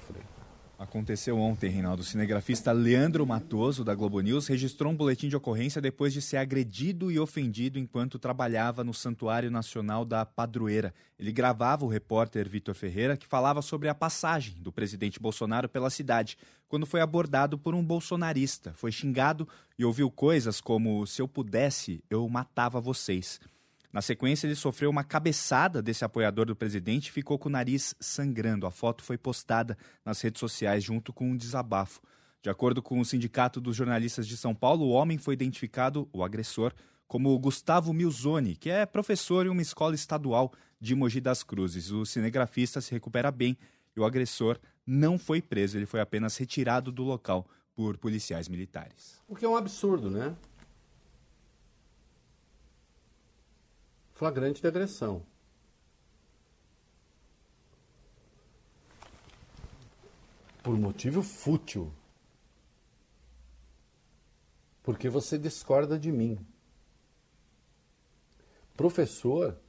[0.77, 2.01] Aconteceu ontem, Reinaldo.
[2.01, 6.35] O cinegrafista Leandro Matoso, da Globo News, registrou um boletim de ocorrência depois de ser
[6.35, 10.93] agredido e ofendido enquanto trabalhava no Santuário Nacional da Padroeira.
[11.17, 15.89] Ele gravava o repórter Vitor Ferreira, que falava sobre a passagem do presidente Bolsonaro pela
[15.89, 16.37] cidade,
[16.67, 18.73] quando foi abordado por um bolsonarista.
[18.75, 19.47] Foi xingado
[19.79, 23.39] e ouviu coisas como: se eu pudesse, eu matava vocês.
[23.95, 27.95] Na sequência, ele sofreu uma cabeçada desse apoiador do presidente e ficou com o nariz
[27.97, 28.67] sangrando.
[28.67, 32.01] A foto foi postada nas redes sociais junto com um desabafo.
[32.41, 36.25] De acordo com o Sindicato dos Jornalistas de São Paulo, o homem foi identificado, o
[36.25, 36.73] agressor,
[37.07, 41.89] como Gustavo Milzoni, que é professor em uma escola estadual de Mogi das Cruzes.
[41.89, 43.57] O cinegrafista se recupera bem
[43.95, 49.21] e o agressor não foi preso, ele foi apenas retirado do local por policiais militares.
[49.25, 50.35] O que é um absurdo, né?
[54.15, 55.21] Flagrante de agressão.
[60.63, 61.93] Por motivo fútil.
[64.81, 66.43] Porque você discorda de mim.
[68.75, 69.59] Professor,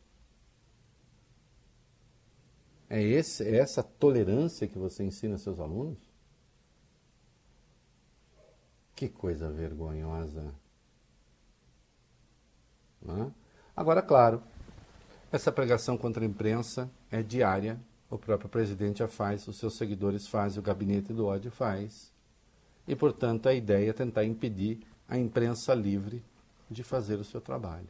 [2.89, 5.99] é, esse, é essa tolerância que você ensina seus alunos?
[8.95, 10.55] Que coisa vergonhosa.
[13.03, 13.46] Não é?
[13.77, 14.43] Agora, claro,
[15.31, 20.27] essa pregação contra a imprensa é diária, o próprio presidente a faz, os seus seguidores
[20.27, 22.11] fazem, o gabinete do ódio faz.
[22.89, 26.25] E, portanto, a ideia é tentar impedir a imprensa livre
[26.71, 27.89] de fazer o seu trabalho.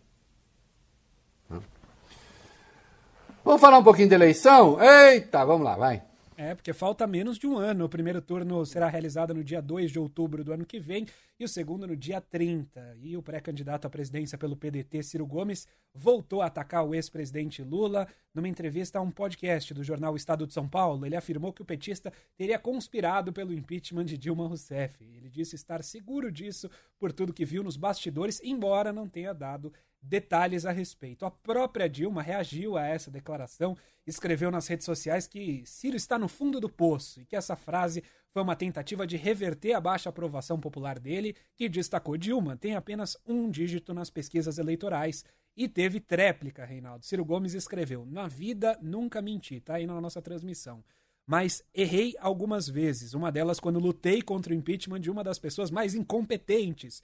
[3.45, 4.83] Vamos falar um pouquinho de eleição?
[4.83, 6.03] Eita, vamos lá, vai.
[6.39, 7.87] É, porque falta menos de um ano.
[7.87, 11.07] O primeiro turno será realizado no dia 2 de outubro do ano que vem
[11.41, 12.99] e o segundo no dia 30.
[13.01, 18.07] E o pré-candidato à presidência pelo PDT, Ciro Gomes, voltou a atacar o ex-presidente Lula.
[18.35, 21.65] Numa entrevista a um podcast do jornal Estado de São Paulo, ele afirmou que o
[21.65, 25.03] petista teria conspirado pelo impeachment de Dilma Rousseff.
[25.03, 29.73] Ele disse estar seguro disso por tudo que viu nos bastidores, embora não tenha dado
[30.07, 31.27] detalhes a respeito.
[31.27, 33.77] A própria Dilma reagiu a essa declaração,
[34.07, 38.03] escreveu nas redes sociais que Ciro está no fundo do poço e que essa frase
[38.31, 43.17] foi uma tentativa de reverter a baixa aprovação popular dele, que destacou Dilma tem apenas
[43.27, 45.25] um dígito nas pesquisas eleitorais
[45.57, 47.05] e teve tréplica, Reinaldo.
[47.05, 50.85] Ciro Gomes escreveu: Na vida nunca menti, tá aí na nossa transmissão.
[51.27, 55.73] Mas errei algumas vezes, uma delas quando lutei contra o impeachment de uma das pessoas
[55.73, 57.03] mais incompetentes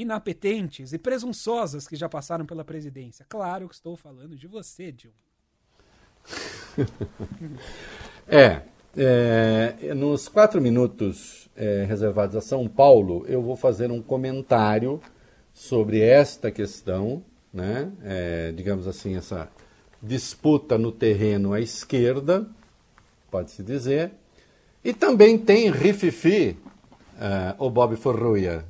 [0.00, 3.24] inapetentes e presunçosas que já passaram pela presidência.
[3.28, 5.16] Claro que estou falando de você, Dilma.
[8.26, 8.62] é,
[8.96, 15.00] é, nos quatro minutos é, reservados a São Paulo, eu vou fazer um comentário
[15.52, 17.22] sobre esta questão,
[17.52, 17.90] né?
[18.02, 19.48] É, digamos assim, essa
[20.02, 22.46] disputa no terreno à esquerda,
[23.30, 24.12] pode-se dizer,
[24.84, 26.56] e também tem Rififi,
[27.16, 28.64] uh, o Bob Forruia,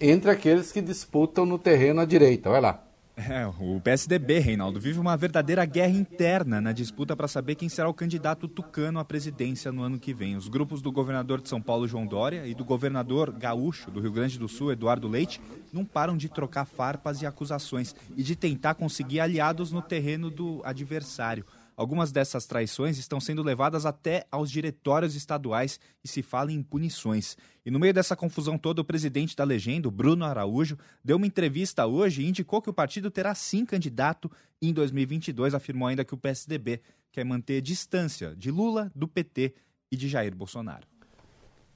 [0.00, 2.48] entre aqueles que disputam no terreno à direita.
[2.48, 2.82] Vai lá.
[3.28, 7.86] É, o PSDB, Reinaldo, vive uma verdadeira guerra interna na disputa para saber quem será
[7.86, 10.36] o candidato tucano à presidência no ano que vem.
[10.36, 14.12] Os grupos do governador de São Paulo, João Dória, e do governador gaúcho do Rio
[14.12, 15.38] Grande do Sul, Eduardo Leite,
[15.70, 20.62] não param de trocar farpas e acusações e de tentar conseguir aliados no terreno do
[20.64, 21.44] adversário.
[21.80, 27.38] Algumas dessas traições estão sendo levadas até aos diretórios estaduais e se fala em punições.
[27.64, 31.86] E no meio dessa confusão toda, o presidente da legenda, Bruno Araújo, deu uma entrevista
[31.86, 35.54] hoje e indicou que o partido terá sim candidato em 2022.
[35.54, 39.54] Afirmou ainda que o PSDB quer manter distância de Lula, do PT
[39.90, 40.86] e de Jair Bolsonaro.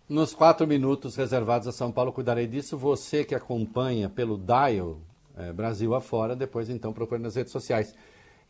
[0.07, 2.77] Nos quatro minutos reservados a São Paulo, cuidarei disso.
[2.77, 5.01] Você que acompanha pelo Dial
[5.35, 7.95] é, Brasil afora, depois então procure nas redes sociais.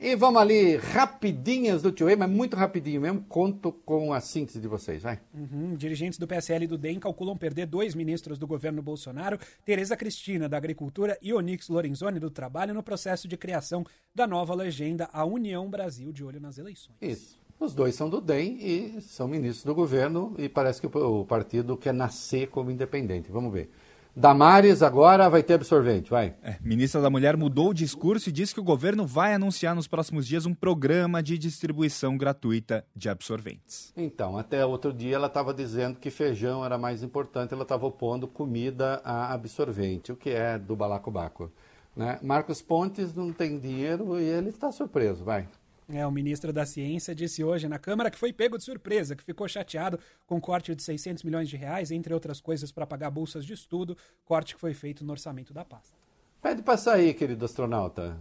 [0.06, 3.24] E vamos ali, rapidinhas do Tio E, mas muito rapidinho mesmo.
[3.26, 5.18] Conto com a síntese de vocês, vai.
[5.32, 5.74] Uhum.
[5.74, 10.46] Dirigentes do PSL e do DEM calculam perder dois ministros do governo Bolsonaro, Tereza Cristina,
[10.46, 13.82] da Agricultura, e Onix Lorenzoni, do Trabalho, no processo de criação
[14.14, 16.98] da nova legenda A União Brasil, de olho nas eleições.
[17.00, 17.42] Isso.
[17.58, 21.78] Os dois são do DEM e são ministros do governo, e parece que o partido
[21.78, 23.32] quer nascer como independente.
[23.32, 23.70] Vamos ver.
[24.16, 26.36] Damares agora vai ter absorvente, vai.
[26.40, 29.88] É, ministra da Mulher mudou o discurso e disse que o governo vai anunciar nos
[29.88, 33.92] próximos dias um programa de distribuição gratuita de absorventes.
[33.96, 38.28] Então, até outro dia ela estava dizendo que feijão era mais importante, ela estava opondo
[38.28, 41.50] comida a absorvente, o que é do balacobaco.
[41.96, 42.18] Né?
[42.22, 45.48] Marcos Pontes não tem dinheiro e ele está surpreso, vai.
[45.88, 49.22] É, o ministro da Ciência disse hoje na Câmara que foi pego de surpresa, que
[49.22, 53.10] ficou chateado com o corte de 600 milhões de reais, entre outras coisas, para pagar
[53.10, 55.96] bolsas de estudo, corte que foi feito no orçamento da pasta.
[56.40, 58.16] Pede para sair, querido astronauta.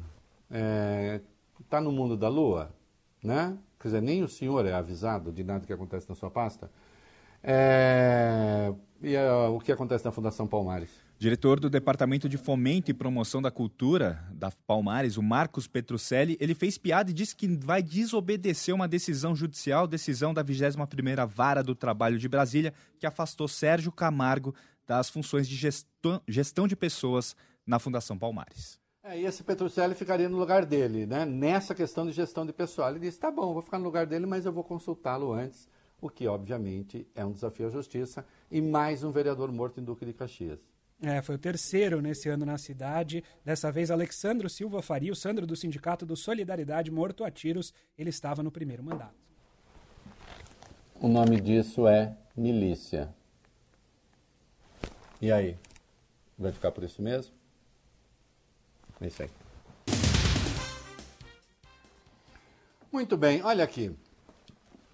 [0.52, 1.22] É,
[1.70, 2.74] tá no mundo da Lua,
[3.24, 3.58] né?
[3.80, 6.70] Quer dizer, nem o senhor é avisado de nada que acontece na sua pasta.
[7.42, 11.03] É, e é, o que acontece na Fundação Palmares?
[11.24, 16.54] Diretor do Departamento de Fomento e Promoção da Cultura da Palmares, o Marcos Petrucelli, ele
[16.54, 21.74] fez piada e disse que vai desobedecer uma decisão judicial, decisão da 21ª Vara do
[21.74, 24.54] Trabalho de Brasília, que afastou Sérgio Camargo
[24.86, 28.78] das funções de gestão, gestão de pessoas na Fundação Palmares.
[29.02, 31.24] É, e esse Petrucelli ficaria no lugar dele, né?
[31.24, 32.90] Nessa questão de gestão de pessoal.
[32.90, 35.70] Ele disse: tá bom, vou ficar no lugar dele, mas eu vou consultá-lo antes,
[36.02, 38.26] o que, obviamente, é um desafio à justiça.
[38.52, 40.73] E mais um vereador morto em Duque de Caxias.
[41.06, 43.22] É, foi o terceiro nesse ano na cidade.
[43.44, 47.74] Dessa vez, Alexandro Silva Faria, o Sandro do Sindicato do Solidariedade, morto a tiros.
[47.98, 49.14] Ele estava no primeiro mandato.
[51.02, 53.14] O nome disso é milícia.
[55.22, 55.58] E aí?
[56.40, 57.34] Vai ficar por isso mesmo?
[59.02, 59.30] É isso aí.
[62.90, 63.94] Muito bem, olha aqui.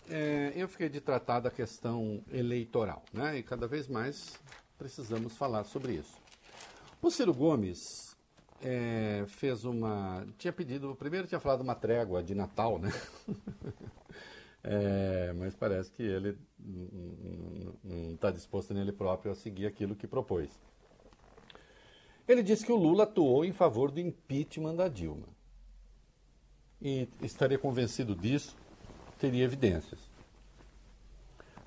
[0.10, 3.38] É, eu fiquei de tratar da questão eleitoral, né?
[3.38, 4.40] E cada vez mais
[4.80, 6.18] precisamos falar sobre isso.
[7.02, 8.16] O Ciro Gomes
[8.62, 10.26] é, fez uma.
[10.38, 10.96] Tinha pedido.
[10.96, 12.90] Primeiro tinha falado uma trégua de Natal, né?
[14.64, 16.38] é, mas parece que ele
[17.84, 20.50] não está disposto nele próprio a seguir aquilo que propôs.
[22.28, 25.28] Ele disse que o Lula atuou em favor do impeachment da Dilma.
[26.82, 28.56] E estaria convencido disso,
[29.18, 30.00] teria evidências.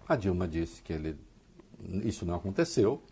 [0.09, 1.19] A Dilma disse que ele
[2.05, 3.03] isso não aconteceu.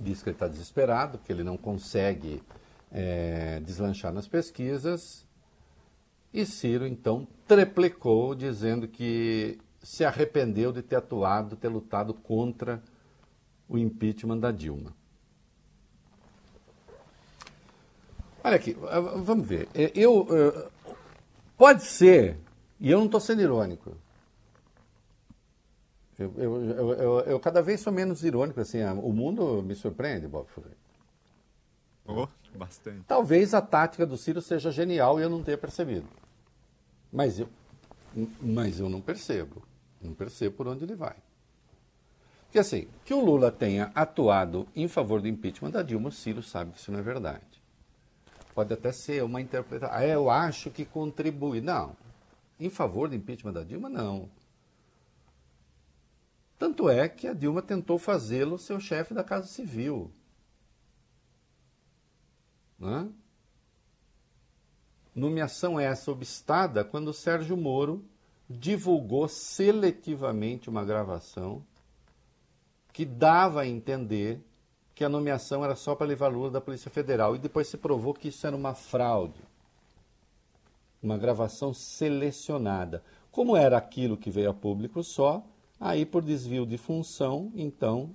[0.00, 2.42] Diz que ele está desesperado, que ele não consegue
[2.90, 5.26] é, deslanchar nas pesquisas.
[6.32, 12.82] E Ciro, então, treplicou, dizendo que se arrependeu de ter atuado, ter lutado contra
[13.68, 14.94] o impeachment da Dilma.
[18.42, 18.76] Olha aqui,
[19.24, 19.68] vamos ver.
[19.74, 20.68] É, eu, é,
[21.56, 22.38] pode ser,
[22.78, 23.96] e eu não estou sendo irônico,
[26.18, 30.48] eu, eu, eu, eu, cada vez sou menos irônico, assim, o mundo me surpreende, Bob
[30.48, 30.72] Fuller.
[32.06, 33.04] Oh, bastante.
[33.06, 36.06] Talvez a tática do Ciro seja genial e eu não tenha percebido.
[37.12, 37.48] Mas eu,
[38.40, 39.62] mas eu não percebo.
[40.00, 41.16] Não percebo por onde ele vai.
[42.44, 46.42] Porque assim, que o Lula tenha atuado em favor do impeachment da Dilma, o Ciro
[46.42, 47.44] sabe que isso não é verdade.
[48.54, 49.94] Pode até ser uma interpretação.
[49.94, 51.60] Ah, eu acho que contribui.
[51.60, 51.94] Não.
[52.58, 54.30] Em favor do impeachment da Dilma, não.
[56.58, 60.10] Tanto é que a Dilma tentou fazê-lo seu chefe da Casa Civil.
[62.78, 63.10] Né?
[65.14, 68.04] Nomeação essa obstada quando Sérgio Moro
[68.48, 71.64] divulgou seletivamente uma gravação
[72.92, 74.40] que dava a entender
[74.94, 78.14] que a nomeação era só para levar Lula da Polícia Federal e depois se provou
[78.14, 79.42] que isso era uma fraude.
[81.02, 83.04] Uma gravação selecionada.
[83.30, 85.44] Como era aquilo que veio a público só,
[85.78, 88.14] Aí, por desvio de função, então,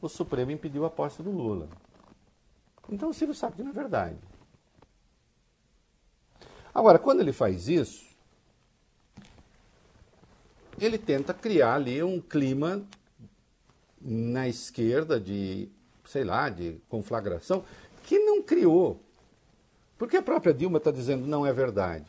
[0.00, 1.68] o Supremo impediu a posse do Lula.
[2.90, 4.18] Então o Ciro sabe que não é verdade.
[6.74, 8.04] Agora, quando ele faz isso,
[10.78, 12.84] ele tenta criar ali um clima
[14.00, 15.70] na esquerda de,
[16.04, 17.64] sei lá, de conflagração,
[18.02, 19.00] que não criou.
[19.96, 22.04] Porque a própria Dilma está dizendo não é verdade.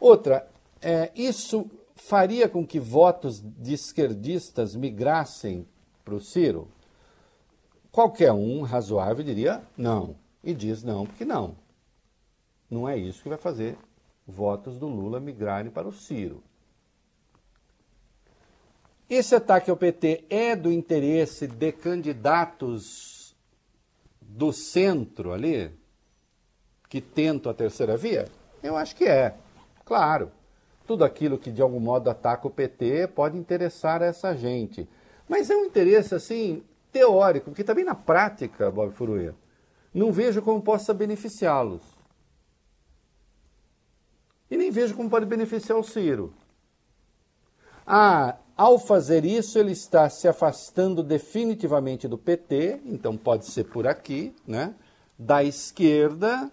[0.00, 0.50] Outra,
[0.80, 1.70] é, isso
[2.06, 5.66] faria com que votos de esquerdistas migrassem
[6.04, 6.68] para o Ciro?
[7.90, 10.16] Qualquer um razoável diria não.
[10.42, 11.56] E diz não, porque não.
[12.70, 13.78] Não é isso que vai fazer
[14.26, 16.42] votos do Lula migrarem para o Ciro.
[19.08, 23.34] Esse ataque ao PT é do interesse de candidatos
[24.20, 25.70] do centro ali,
[26.88, 28.26] que tentam a terceira via?
[28.62, 29.34] Eu acho que é,
[29.84, 30.30] claro.
[30.86, 34.88] Tudo aquilo que de algum modo ataca o PT pode interessar essa gente.
[35.28, 36.62] Mas é um interesse, assim,
[36.92, 39.34] teórico, porque também na prática, Bob Furuia,
[39.92, 41.82] não vejo como possa beneficiá-los.
[44.50, 46.32] E nem vejo como pode beneficiar o Ciro.
[47.86, 53.86] Ah, ao fazer isso, ele está se afastando definitivamente do PT, então pode ser por
[53.86, 54.74] aqui, né?
[55.18, 56.50] Da esquerda,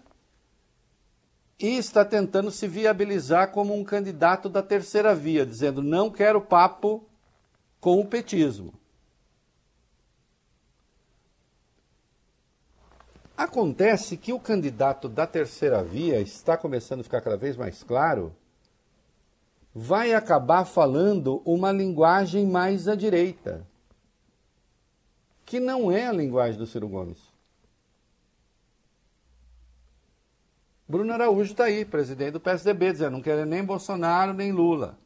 [1.61, 7.05] e está tentando se viabilizar como um candidato da terceira via, dizendo não quero papo
[7.79, 8.73] com o petismo.
[13.37, 18.35] Acontece que o candidato da terceira via está começando a ficar cada vez mais claro,
[19.73, 23.65] vai acabar falando uma linguagem mais à direita,
[25.45, 27.30] que não é a linguagem do Ciro Gomes.
[30.91, 34.99] Bruno Araújo está aí, presidente do PSDB, dizendo não querem nem Bolsonaro nem Lula.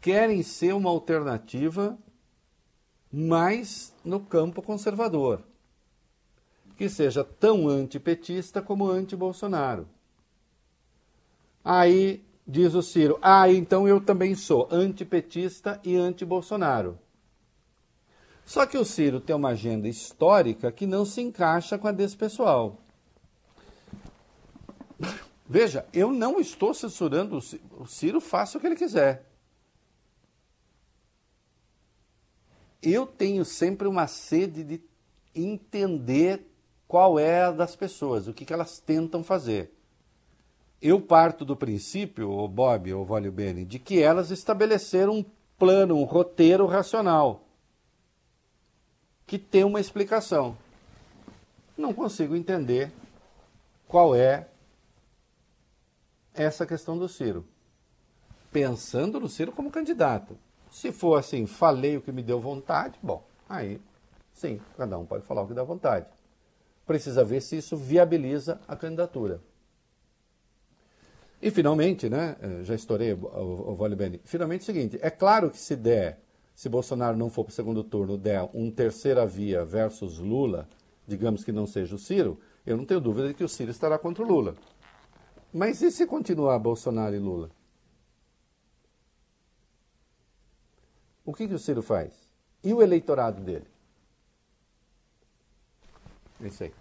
[0.00, 1.96] Querem ser uma alternativa
[3.12, 5.44] mais no campo conservador,
[6.76, 9.86] que seja tão antipetista como anti-Bolsonaro.
[11.64, 16.98] Aí diz o Ciro, ah, então eu também sou antipetista e anti-Bolsonaro.
[18.44, 22.16] Só que o Ciro tem uma agenda histórica que não se encaixa com a desse
[22.16, 22.81] pessoal.
[25.52, 29.26] Veja, eu não estou censurando o Ciro, o Ciro faça o que ele quiser.
[32.82, 34.82] Eu tenho sempre uma sede de
[35.34, 36.50] entender
[36.88, 39.70] qual é a das pessoas, o que, que elas tentam fazer.
[40.80, 45.24] Eu parto do princípio, o Bob ou Vale Bene, de que elas estabeleceram um
[45.58, 47.44] plano, um roteiro racional
[49.26, 50.56] que tem uma explicação.
[51.76, 52.90] Não consigo entender
[53.86, 54.48] qual é
[56.34, 57.44] essa questão do Ciro.
[58.50, 60.36] Pensando no Ciro como candidato.
[60.70, 63.80] Se for assim, falei o que me deu vontade, bom, aí
[64.32, 66.06] sim, cada um pode falar o que dá vontade.
[66.86, 69.40] Precisa ver se isso viabiliza a candidatura.
[71.40, 75.50] E finalmente, né, eh, já estourei o, Vale Bene, finalmente é o seguinte, é claro
[75.50, 76.20] que se der,
[76.54, 80.68] se Bolsonaro não for para o segundo turno, der um terceira via versus Lula,
[81.06, 83.98] digamos que não seja o Ciro, eu não tenho dúvida de que o Ciro estará
[83.98, 84.54] contra o Lula.
[85.52, 87.50] Mas e se continuar Bolsonaro e Lula?
[91.24, 92.12] O que, que o Ciro faz?
[92.64, 93.66] E o eleitorado dele?
[96.40, 96.72] É isso aí.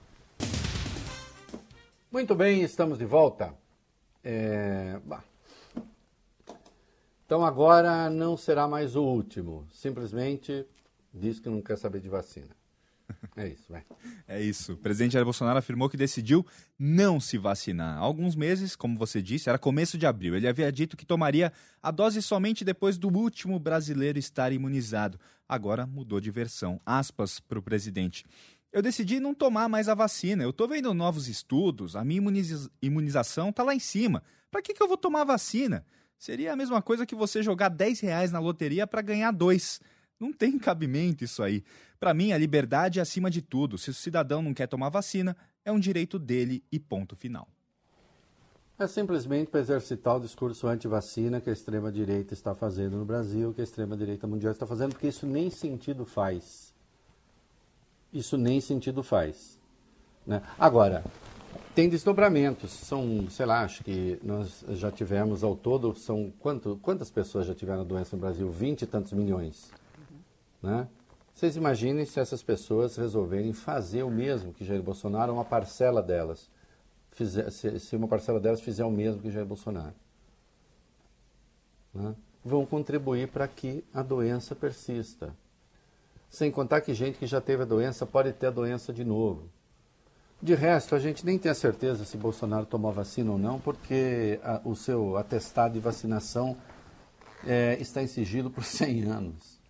[2.11, 3.53] Muito bem, estamos de volta.
[4.24, 4.99] É...
[7.26, 9.67] Então agora não será mais o último.
[9.72, 10.65] Simplesmente
[11.13, 12.61] diz que não quer saber de vacina.
[13.36, 13.84] É isso, vai.
[14.28, 14.74] É isso.
[14.74, 16.45] O presidente Jair Bolsonaro afirmou que decidiu
[16.78, 17.97] não se vacinar.
[17.97, 20.36] Há alguns meses, como você disse, era começo de abril.
[20.36, 21.51] Ele havia dito que tomaria
[21.82, 25.20] a dose somente depois do último brasileiro estar imunizado.
[25.47, 26.80] Agora mudou de versão.
[26.86, 28.26] Aspas para o presidente.
[28.72, 30.43] Eu decidi não tomar mais a vacina.
[30.43, 32.22] Eu estou vendo novos estudos, a minha
[32.82, 34.24] imunização está lá em cima.
[34.49, 35.86] Para que, que eu vou tomar vacina?
[36.18, 39.82] Seria a mesma coisa que você jogar 10 reais na loteria para ganhar dois.
[40.22, 41.63] Não tem cabimento isso aí.
[41.99, 43.76] Para mim, a liberdade é acima de tudo.
[43.76, 47.47] Se o cidadão não quer tomar vacina, é um direito dele e ponto final.
[48.78, 53.61] É simplesmente para exercitar o discurso anti-vacina que a extrema-direita está fazendo no Brasil, que
[53.61, 56.72] a extrema-direita mundial está fazendo, porque isso nem sentido faz.
[58.13, 59.59] Isso nem sentido faz.
[60.26, 60.43] Né?
[60.59, 61.03] Agora,
[61.74, 62.69] tem desdobramentos.
[62.69, 67.55] São, sei lá, acho que nós já tivemos ao todo, são quanto, quantas pessoas já
[67.55, 68.51] tiveram a doença no Brasil?
[68.51, 69.72] Vinte e tantos milhões.
[70.62, 70.88] Né?
[71.34, 76.49] Vocês imaginem se essas pessoas resolverem fazer o mesmo que Jair Bolsonaro, uma parcela delas.
[77.12, 79.95] Fizer, se, se, uma parcela delas fizer o mesmo que Jair Bolsonaro.
[81.93, 82.16] Né?
[82.43, 85.36] Vão contribuir para que a doença persista.
[86.30, 89.49] Sem contar que gente que já teve a doença pode ter a doença de novo.
[90.41, 94.39] De resto, a gente nem tem a certeza se Bolsonaro tomou vacina ou não, porque
[94.43, 96.57] a, o seu atestado de vacinação
[97.45, 99.61] é, está em sigilo por 100 anos.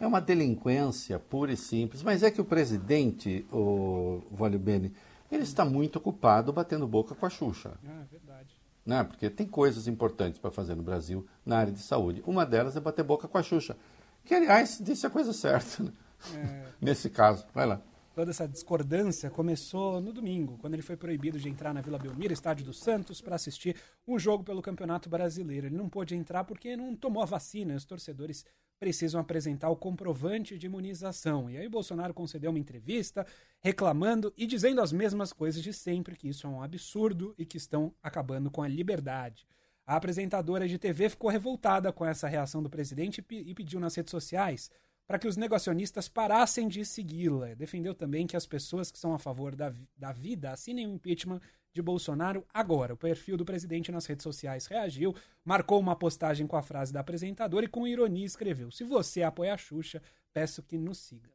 [0.00, 4.92] É uma delinquência pura e simples, mas é que o presidente, o Vólio Bene,
[5.30, 7.72] ele está muito ocupado batendo boca com a Xuxa.
[7.86, 8.56] Ah, verdade.
[8.86, 9.02] Né?
[9.04, 12.22] Porque tem coisas importantes para fazer no Brasil na área de saúde.
[12.26, 13.76] Uma delas é bater boca com a Xuxa,
[14.24, 15.92] que, aliás, disse a coisa certa, né?
[16.34, 16.66] é...
[16.80, 17.44] nesse caso.
[17.52, 17.82] Vai lá
[18.18, 22.32] toda essa discordância começou no domingo, quando ele foi proibido de entrar na Vila Belmiro,
[22.32, 23.76] estádio do Santos, para assistir
[24.08, 25.68] um jogo pelo Campeonato Brasileiro.
[25.68, 27.76] Ele não pôde entrar porque não tomou a vacina.
[27.76, 28.44] Os torcedores
[28.78, 31.50] precisam apresentar o comprovante de imunização.
[31.50, 33.26] E aí Bolsonaro concedeu uma entrevista
[33.60, 37.56] reclamando e dizendo as mesmas coisas de sempre, que isso é um absurdo e que
[37.56, 39.46] estão acabando com a liberdade.
[39.86, 44.10] A apresentadora de TV ficou revoltada com essa reação do presidente e pediu nas redes
[44.10, 44.70] sociais
[45.08, 47.54] para que os negacionistas parassem de segui-la.
[47.54, 51.40] Defendeu também que as pessoas que são a favor da, da vida assinem o impeachment
[51.72, 52.94] de Bolsonaro agora.
[52.94, 55.14] O perfil do presidente nas redes sociais reagiu,
[55.44, 59.54] marcou uma postagem com a frase da apresentadora e com ironia escreveu: Se você apoia
[59.54, 60.02] a Xuxa,
[60.32, 61.30] peço que nos siga.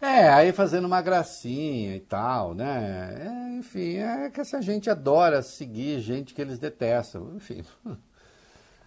[0.00, 3.14] É, aí fazendo uma gracinha e tal, né?
[3.26, 7.34] É, enfim, é que essa gente adora seguir gente que eles detestam.
[7.36, 7.64] Enfim,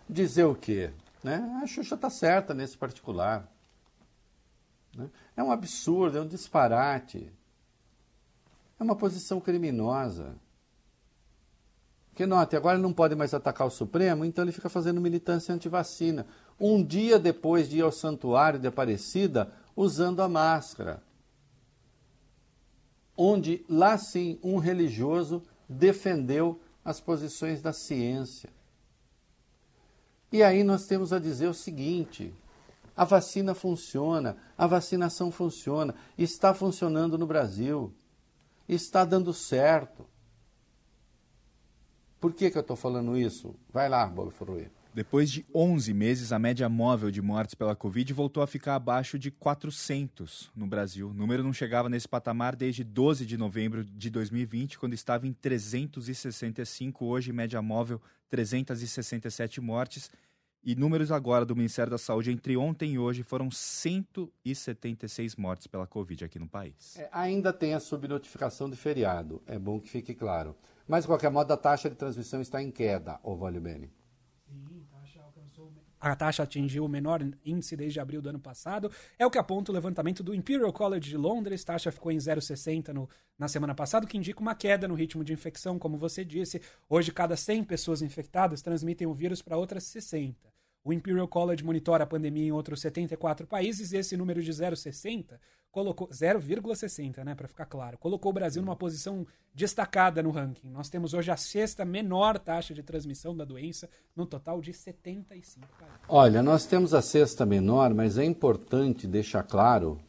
[0.08, 0.92] dizer o quê?
[1.24, 1.60] Né?
[1.64, 3.52] A Xuxa está certa nesse particular.
[4.96, 5.10] Né?
[5.36, 7.32] É um absurdo, é um disparate.
[8.80, 10.36] É uma posição criminosa.
[12.10, 15.54] Porque note, agora ele não pode mais atacar o Supremo, então ele fica fazendo militância
[15.54, 16.26] antivacina.
[16.60, 21.04] Um dia depois de ir ao santuário de Aparecida, usando a máscara.
[23.16, 28.50] Onde lá sim um religioso defendeu as posições da ciência.
[30.32, 32.34] E aí nós temos a dizer o seguinte:
[32.96, 37.94] a vacina funciona, a vacinação funciona, está funcionando no Brasil,
[38.68, 40.06] está dando certo.
[42.20, 43.56] Por que, que eu estou falando isso?
[43.72, 44.70] Vai lá, Bob Furui.
[44.98, 49.20] Depois de 11 meses, a média móvel de mortes pela Covid voltou a ficar abaixo
[49.20, 51.10] de 400 no Brasil.
[51.10, 55.34] O número não chegava nesse patamar desde 12 de novembro de 2020, quando estava em
[55.34, 57.06] 365.
[57.06, 60.10] Hoje, média móvel, 367 mortes.
[60.64, 65.88] E números agora do Ministério da Saúde entre ontem e hoje foram 176 mortes pela
[65.88, 66.98] Covid aqui no país.
[66.98, 70.56] É, ainda tem a subnotificação de feriado, é bom que fique claro.
[70.88, 73.92] Mas, de qualquer modo, a taxa de transmissão está em queda, Vale Bene.
[76.00, 78.92] A taxa atingiu o menor índice desde abril do ano passado.
[79.18, 81.64] É o que aponta o levantamento do Imperial College de Londres.
[81.64, 85.34] Taxa ficou em 0,60 na semana passada, o que indica uma queda no ritmo de
[85.34, 86.62] infecção, como você disse.
[86.88, 90.36] Hoje, cada 100 pessoas infectadas transmitem o vírus para outras 60.
[90.84, 95.38] O Imperial College monitora a pandemia em outros 74 países e esse número de 0,60
[95.72, 100.70] colocou 0,60, né, para ficar claro, colocou o Brasil numa posição destacada no ranking.
[100.70, 105.68] Nós temos hoje a sexta menor taxa de transmissão da doença, no total de 75
[105.78, 106.00] países.
[106.08, 110.00] Olha, nós temos a sexta menor, mas é importante deixar claro,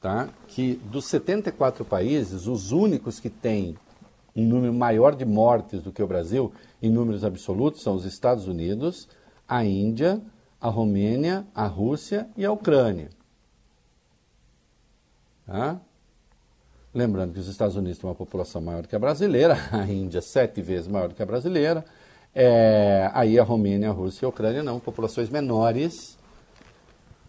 [0.00, 3.76] tá, que dos 74 países, os únicos que têm
[4.34, 8.46] um número maior de mortes do que o Brasil em números absolutos são os Estados
[8.46, 9.08] Unidos,
[9.46, 10.20] a Índia,
[10.60, 13.10] a Romênia, a Rússia e a Ucrânia.
[15.50, 15.80] Tá?
[16.94, 20.62] Lembrando que os Estados Unidos têm uma população maior que a brasileira, a Índia sete
[20.62, 21.84] vezes maior que a brasileira,
[22.32, 26.16] é, aí a Romênia, a Rússia e a Ucrânia não, populações menores.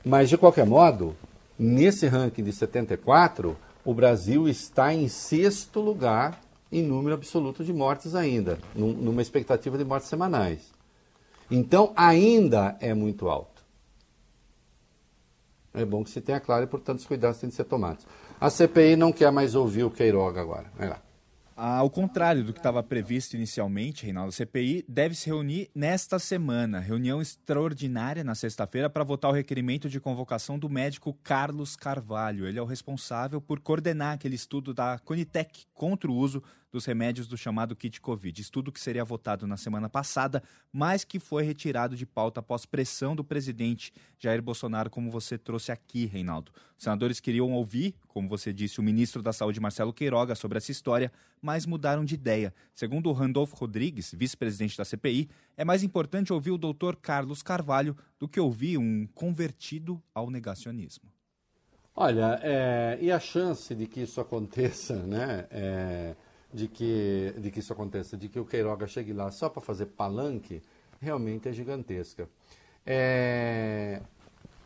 [0.05, 1.15] Mas, de qualquer modo,
[1.57, 6.39] nesse ranking de 74, o Brasil está em sexto lugar
[6.72, 10.72] em número absoluto de mortes ainda, numa expectativa de mortes semanais.
[11.49, 13.61] Então, ainda é muito alto.
[15.74, 18.05] É bom que se tenha claro e, portanto, os cuidados têm de ser tomados.
[18.39, 20.72] A CPI não quer mais ouvir o Queiroga agora.
[20.78, 21.01] Vai lá.
[21.63, 26.80] Ao contrário do que estava previsto inicialmente, Reinaldo, a CPI deve se reunir nesta semana.
[26.80, 32.47] Reunião extraordinária na sexta-feira para votar o requerimento de convocação do médico Carlos Carvalho.
[32.47, 36.41] Ele é o responsável por coordenar aquele estudo da Conitec contra o uso
[36.72, 38.41] dos remédios do chamado kit Covid.
[38.41, 40.41] Estudo que seria votado na semana passada,
[40.72, 45.72] mas que foi retirado de pauta após pressão do presidente Jair Bolsonaro, como você trouxe
[45.72, 46.51] aqui, Reinaldo.
[46.78, 50.72] Os senadores queriam ouvir, como você disse, o ministro da Saúde, Marcelo Queiroga, sobre essa
[50.72, 51.11] história,
[51.41, 52.53] mas mudaram de ideia.
[52.74, 57.97] Segundo o Randolfo Rodrigues, vice-presidente da CPI, é mais importante ouvir o doutor Carlos Carvalho
[58.17, 61.11] do que ouvir um convertido ao negacionismo.
[61.93, 65.45] Olha, é, e a chance de que isso aconteça, né?
[65.51, 66.15] É
[66.53, 69.87] de que, de que isso aconteça, de que o Queiroga chegue lá só para fazer
[69.87, 70.61] palanque,
[70.99, 72.29] realmente é gigantesca.
[72.85, 74.01] É,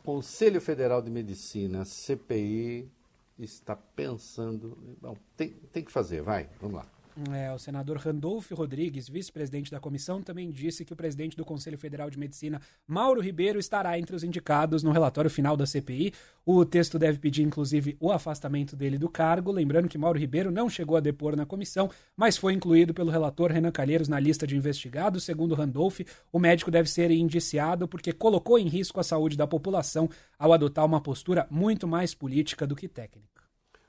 [0.03, 2.89] Conselho Federal de Medicina, CPI,
[3.37, 4.77] está pensando.
[5.01, 6.94] Bom, tem, tem que fazer, vai, vamos lá.
[7.31, 11.77] É, o senador Randolfo Rodrigues, vice-presidente da comissão, também disse que o presidente do Conselho
[11.77, 16.13] Federal de Medicina, Mauro Ribeiro, estará entre os indicados no relatório final da CPI.
[16.45, 19.49] O texto deve pedir, inclusive, o afastamento dele do cargo.
[19.49, 23.49] Lembrando que Mauro Ribeiro não chegou a depor na comissão, mas foi incluído pelo relator
[23.49, 25.23] Renan Calheiros na lista de investigados.
[25.23, 26.01] Segundo Randolph,
[26.33, 30.83] o médico deve ser indiciado porque colocou em risco a saúde da população ao adotar
[30.83, 33.41] uma postura muito mais política do que técnica.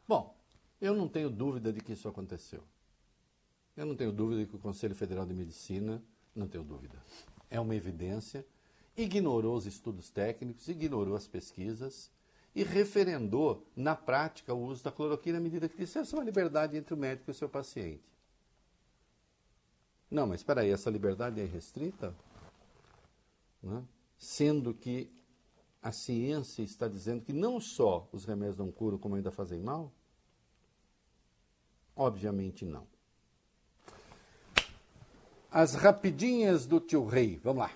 [0.06, 0.32] Bom,
[0.80, 2.62] eu não tenho dúvida de que isso aconteceu.
[3.76, 6.02] Eu não tenho dúvida que o Conselho Federal de Medicina,
[6.34, 6.96] não tenho dúvida,
[7.50, 8.46] é uma evidência,
[8.96, 12.10] ignorou os estudos técnicos, ignorou as pesquisas
[12.54, 16.24] e referendou na prática o uso da cloroquina à medida que disse essa é uma
[16.24, 18.02] liberdade entre o médico e o seu paciente.
[20.10, 22.16] Não, mas espera aí, essa liberdade é restrita?
[23.62, 23.84] Né?
[24.16, 25.12] Sendo que
[25.82, 29.92] a ciência está dizendo que não só os remédios não curam, como ainda fazem mal?
[31.94, 32.86] Obviamente não.
[35.50, 37.70] As rapidinhas do tio Rei, vamos lá.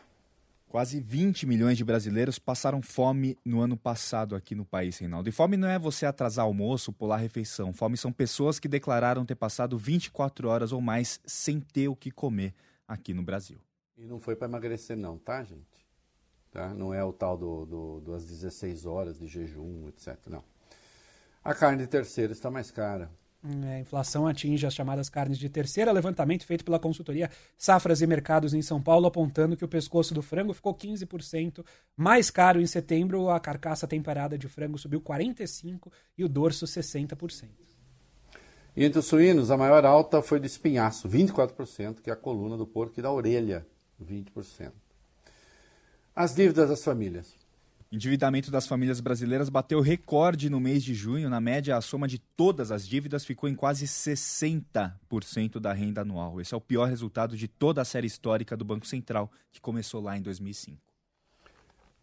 [0.68, 5.28] Quase 20 milhões de brasileiros passaram fome no ano passado aqui no país, Reinaldo.
[5.28, 7.72] E fome não é você atrasar almoço, pular refeição.
[7.72, 12.10] Fome são pessoas que declararam ter passado 24 horas ou mais sem ter o que
[12.10, 12.54] comer
[12.86, 13.58] aqui no Brasil.
[13.98, 15.66] E não foi para emagrecer não, tá, gente?
[16.52, 16.72] Tá?
[16.72, 20.16] Não é o tal do, do, das 16 horas de jejum, etc.
[20.28, 20.44] Não.
[21.42, 23.10] A carne de terceiro está mais cara.
[23.42, 25.92] É, a inflação atinge as chamadas carnes de terceira.
[25.92, 30.20] Levantamento feito pela consultoria Safras e Mercados em São Paulo, apontando que o pescoço do
[30.20, 31.64] frango ficou 15%
[31.96, 33.30] mais caro em setembro.
[33.30, 37.48] A carcaça temperada de frango subiu 45% e o dorso 60%.
[38.76, 42.56] E entre os suínos, a maior alta foi do espinhaço, 24%, que é a coluna
[42.56, 43.66] do porco, e da orelha,
[44.00, 44.70] 20%.
[46.14, 47.39] As dívidas das famílias.
[47.92, 51.28] Endividamento das famílias brasileiras bateu recorde no mês de junho.
[51.28, 56.40] Na média, a soma de todas as dívidas ficou em quase 60% da renda anual.
[56.40, 60.00] Esse é o pior resultado de toda a série histórica do Banco Central, que começou
[60.00, 60.78] lá em 2005.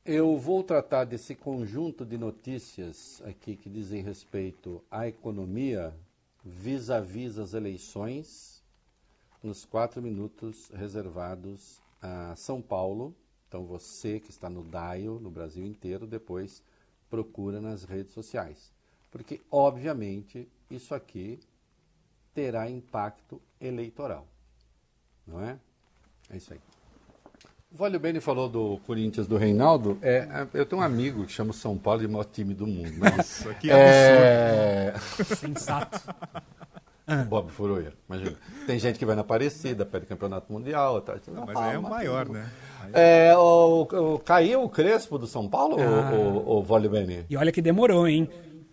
[0.03, 5.95] Eu vou tratar desse conjunto de notícias aqui que dizem respeito à economia
[6.43, 8.61] vis-à-vis -vis as eleições
[9.41, 13.15] nos quatro minutos reservados a São Paulo
[13.47, 16.61] então você que está no DAIO, no Brasil inteiro, depois
[17.09, 18.71] procura nas redes sociais.
[19.09, 21.39] Porque, obviamente, isso aqui
[22.33, 24.27] terá impacto eleitoral.
[25.25, 25.57] Não é?
[26.29, 26.59] É isso aí.
[27.71, 29.97] O Vale Bene falou do Corinthians do Reinaldo.
[30.01, 32.93] É, eu tenho um amigo que chama São Paulo de maior time do mundo.
[32.97, 34.93] Mas, Nossa, que é...
[35.35, 35.99] Sensato.
[37.27, 38.37] Bob Furuia, imagina.
[38.65, 41.01] Tem gente que vai na Aparecida, pede campeonato mundial.
[41.01, 42.51] Tá, não, mas aí é o maior, né?
[42.93, 46.11] É, o, o, caiu o Crespo do São Paulo, ah.
[46.13, 47.25] o, o, o Beni?
[47.29, 48.29] E olha que demorou, hein?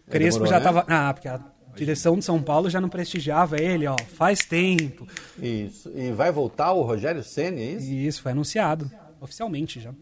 [0.09, 0.81] Crespo demorou, já estava.
[0.81, 0.87] Né?
[0.89, 1.41] Ah, porque a
[1.75, 5.07] direção de São Paulo já não prestigiava ele, ó, faz tempo.
[5.41, 5.91] Isso.
[5.95, 7.93] E vai voltar o Rogério Senna, é isso?
[7.93, 8.91] Isso, foi anunciado,
[9.21, 9.93] oficialmente já.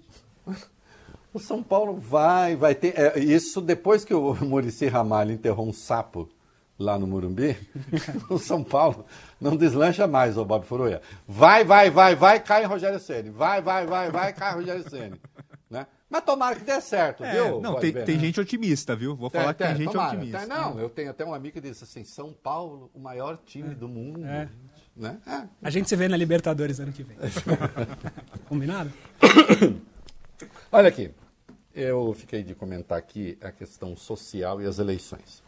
[1.32, 2.98] O São Paulo vai, vai ter.
[2.98, 6.28] É, isso depois que o Murici Ramalho enterrou um sapo
[6.78, 7.56] lá no Murumbi,
[8.28, 9.06] o São Paulo
[9.40, 11.00] não deslancha mais, o Bob Furuia.
[11.26, 13.30] Vai, vai, vai, vai, cai Rogério Ceni.
[13.30, 15.20] Vai, vai, vai, vai, cai Rogério Ceni.
[15.70, 15.86] Né?
[16.08, 17.60] Mas tomara que dê certo, é, viu?
[17.60, 19.16] Não, tem, tem, gente otimista, viu?
[19.16, 20.40] Vou falar que tem gente tomara, otimista.
[20.40, 23.72] Tem, não, eu tenho até um amigo que disse assim: São Paulo, o maior time
[23.72, 24.22] é, do mundo.
[24.26, 24.48] É.
[24.94, 25.18] Né?
[25.26, 25.48] É.
[25.62, 27.16] A gente se vê na Libertadores ano que vem.
[28.46, 28.92] Combinado?
[30.70, 31.10] Olha aqui,
[31.74, 35.41] eu fiquei de comentar aqui a questão social e as eleições.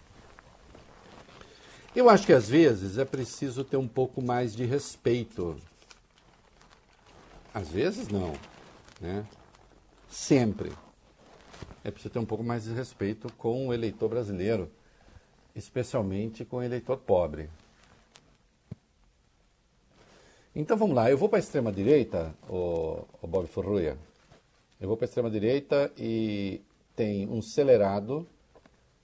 [1.95, 5.57] Eu acho que às vezes é preciso ter um pouco mais de respeito.
[7.53, 8.33] Às vezes não,
[9.01, 9.25] né?
[10.09, 10.73] Sempre.
[11.85, 14.69] É preciso ter um pouco mais de respeito com o eleitor brasileiro,
[15.55, 17.49] especialmente com o eleitor pobre.
[20.53, 23.97] Então vamos lá, eu vou para a extrema direita, o, o Bob Furruia.
[24.81, 26.61] Eu vou para a extrema direita e
[26.97, 28.27] tem um acelerado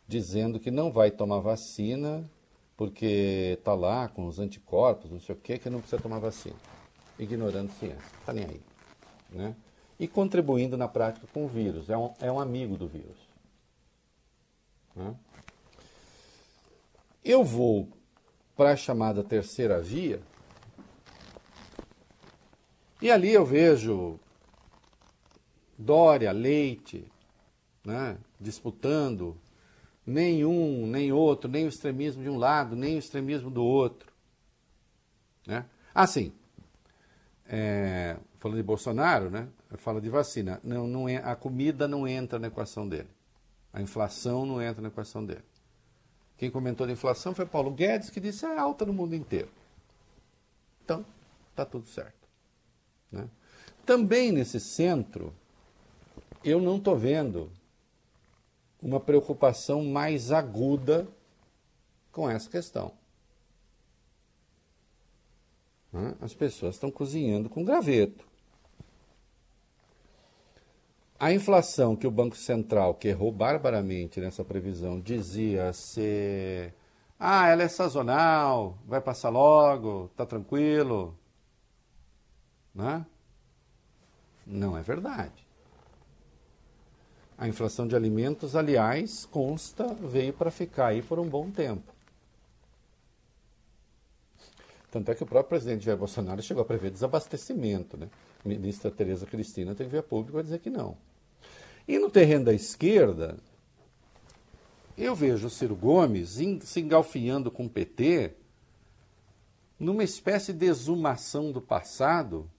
[0.08, 2.28] dizendo que não vai tomar vacina
[2.80, 6.56] porque está lá com os anticorpos, não sei o que, que não precisa tomar vacina.
[7.18, 8.00] Ignorando ciência.
[8.18, 8.60] Está nem aí.
[9.28, 9.54] Né?
[9.98, 11.90] E contribuindo na prática com o vírus.
[11.90, 13.18] É um, é um amigo do vírus.
[14.96, 15.14] Né?
[17.22, 17.86] Eu vou
[18.56, 20.22] para a chamada terceira via.
[23.02, 24.18] E ali eu vejo
[25.78, 27.04] Dória, Leite,
[27.84, 29.36] né, disputando
[30.06, 34.12] nenhum, nem outro, nem o extremismo de um lado, nem o extremismo do outro.
[35.46, 35.64] Né?
[35.94, 36.32] Assim,
[37.46, 42.38] é, falando de Bolsonaro, né, fala de vacina, não, não é, a comida não entra
[42.38, 43.08] na equação dele.
[43.72, 45.44] A inflação não entra na equação dele.
[46.36, 49.50] Quem comentou a inflação foi Paulo Guedes, que disse é alta no mundo inteiro.
[50.82, 51.04] Então,
[51.50, 52.28] está tudo certo.
[53.12, 53.28] Né?
[53.84, 55.34] Também nesse centro,
[56.42, 57.50] eu não estou vendo
[58.82, 61.06] uma preocupação mais aguda
[62.10, 62.92] com essa questão.
[65.92, 66.14] Né?
[66.20, 68.24] As pessoas estão cozinhando com graveto.
[71.18, 76.74] A inflação que o Banco Central, que errou barbaramente nessa previsão, dizia ser.
[77.18, 81.14] Ah, ela é sazonal, vai passar logo, está tranquilo.
[82.74, 83.04] Né?
[84.46, 85.49] Não é verdade.
[87.40, 91.90] A inflação de alimentos, aliás, consta, veio para ficar aí por um bom tempo.
[94.90, 97.96] Tanto é que o próprio presidente Jair Bolsonaro chegou a prever desabastecimento.
[97.96, 98.10] Né?
[98.44, 100.98] A ministra Tereza Cristina teve a público a dizer que não.
[101.88, 103.38] E no terreno da esquerda,
[104.98, 108.34] eu vejo o Ciro Gomes se engalfinhando com o PT
[109.78, 112.50] numa espécie de exumação do passado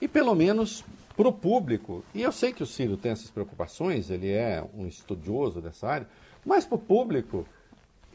[0.00, 0.82] e pelo menos
[1.16, 4.86] para o público, e eu sei que o Ciro tem essas preocupações, ele é um
[4.86, 6.08] estudioso dessa área,
[6.44, 7.46] mas para o público,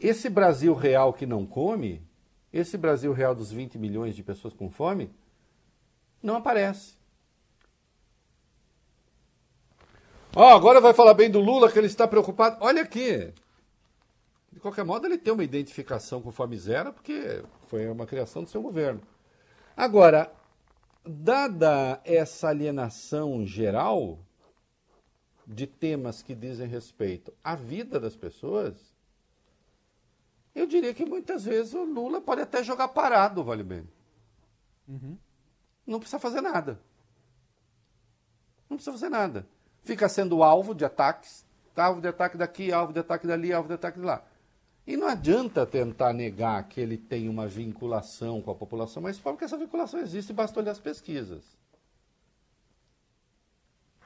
[0.00, 2.02] esse Brasil real que não come,
[2.52, 5.10] esse Brasil real dos 20 milhões de pessoas com fome,
[6.22, 6.98] não aparece.
[10.34, 12.58] Ó, oh, agora vai falar bem do Lula, que ele está preocupado.
[12.60, 13.32] Olha aqui.
[14.52, 18.50] De qualquer modo, ele tem uma identificação com Fome Zero, porque foi uma criação do
[18.50, 19.00] seu governo.
[19.76, 20.30] Agora,
[21.08, 24.18] dada essa alienação geral
[25.46, 28.94] de temas que dizem respeito à vida das pessoas,
[30.54, 33.88] eu diria que muitas vezes o Lula pode até jogar parado, vale bem.
[34.86, 35.16] Uhum.
[35.86, 36.78] Não precisa fazer nada.
[38.68, 39.46] Não precisa fazer nada
[39.88, 41.86] fica sendo alvo de ataques, tá?
[41.86, 44.22] alvo de ataque daqui, alvo de ataque dali, alvo de ataque de lá.
[44.88, 49.34] E não adianta tentar negar que ele tem uma vinculação com a população mais pobre,
[49.34, 51.44] porque essa vinculação existe, basta olhar as pesquisas.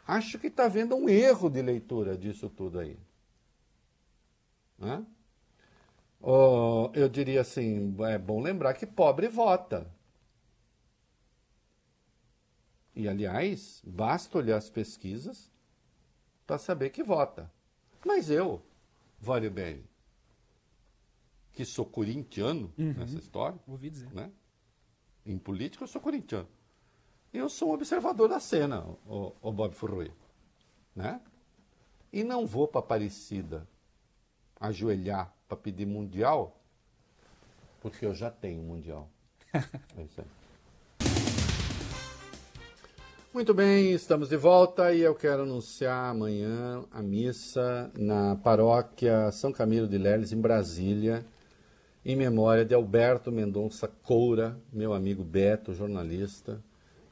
[0.04, 2.98] Acho que está havendo um erro de leitura disso tudo aí.
[4.76, 5.06] Né?
[6.20, 9.86] Oh, eu diria assim: é bom lembrar que pobre vota.
[12.92, 15.48] E, aliás, basta olhar as pesquisas
[16.44, 17.48] para saber que vota.
[18.04, 18.60] Mas eu,
[19.20, 19.84] vale bem,
[21.52, 22.94] que sou corintiano uhum.
[22.94, 23.58] nessa história.
[23.66, 24.12] Ouvi dizer.
[24.12, 24.30] Né?
[25.24, 26.48] Em política, eu sou corintiano.
[27.32, 30.10] Eu sou um observador da cena, o, o Bob Furrui.
[30.94, 31.20] Né?
[32.12, 33.66] E não vou para Aparecida
[34.60, 36.60] ajoelhar para pedir mundial,
[37.80, 39.10] porque eu já tenho mundial.
[39.52, 40.26] é isso aí.
[43.34, 49.50] Muito bem, estamos de volta e eu quero anunciar amanhã a missa na paróquia São
[49.50, 51.24] Camilo de Leles, em Brasília,
[52.04, 56.60] em memória de Alberto Mendonça Coura, meu amigo Beto, jornalista,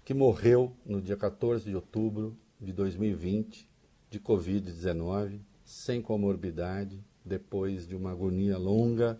[0.04, 3.68] que morreu no dia 14 de outubro de 2020
[4.10, 9.16] de Covid-19, sem comorbidade, depois de uma agonia longa.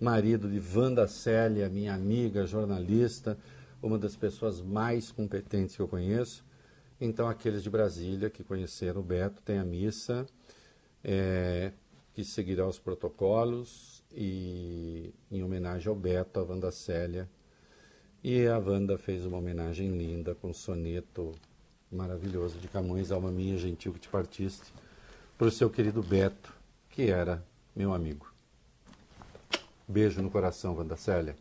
[0.00, 3.38] Marido de Wanda Célia, minha amiga jornalista,
[3.80, 6.44] uma das pessoas mais competentes que eu conheço.
[7.00, 10.26] Então, aqueles de Brasília que conheceram o Beto têm a missa,
[11.04, 11.70] é,
[12.12, 17.28] que seguirá os protocolos, e em homenagem ao Beto, a Wanda Célia.
[18.22, 21.32] E a Wanda fez uma homenagem linda com um soneto
[21.90, 24.72] maravilhoso de Camões, Alma Minha, Gentil que te partiste,
[25.36, 26.52] para o seu querido Beto,
[26.90, 27.44] que era
[27.74, 28.32] meu amigo.
[29.86, 31.36] Beijo no coração, Wanda Célia.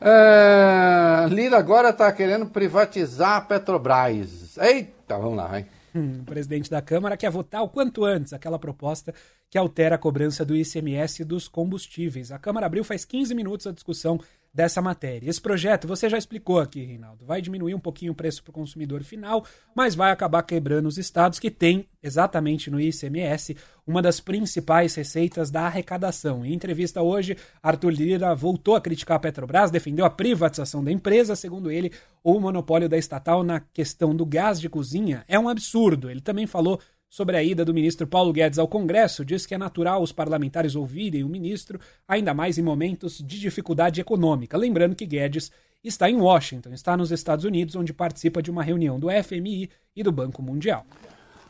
[0.00, 4.58] É, Lira agora está querendo privatizar a Petrobras.
[4.58, 5.66] Eita, vamos lá, vai.
[5.94, 9.14] o presidente da Câmara quer votar o quanto antes aquela proposta
[9.52, 12.32] que altera a cobrança do ICMS dos combustíveis.
[12.32, 14.18] A Câmara abriu faz 15 minutos a discussão
[14.52, 15.28] dessa matéria.
[15.28, 18.54] Esse projeto, você já explicou aqui, Reinaldo, vai diminuir um pouquinho o preço para o
[18.54, 19.44] consumidor final,
[19.76, 23.54] mas vai acabar quebrando os estados que têm, exatamente no ICMS,
[23.86, 26.46] uma das principais receitas da arrecadação.
[26.46, 31.36] Em entrevista hoje, Arthur Lira voltou a criticar a Petrobras, defendeu a privatização da empresa.
[31.36, 31.92] Segundo ele,
[32.24, 36.10] o monopólio da estatal na questão do gás de cozinha é um absurdo.
[36.10, 36.80] Ele também falou
[37.12, 40.74] sobre a ida do ministro Paulo Guedes ao Congresso, diz que é natural os parlamentares
[40.74, 44.56] ouvirem o ministro, ainda mais em momentos de dificuldade econômica.
[44.56, 45.52] Lembrando que Guedes
[45.84, 50.02] está em Washington, está nos Estados Unidos, onde participa de uma reunião do FMI e
[50.02, 50.86] do Banco Mundial.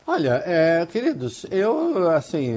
[0.05, 2.55] Olha, é, queridos, eu, assim,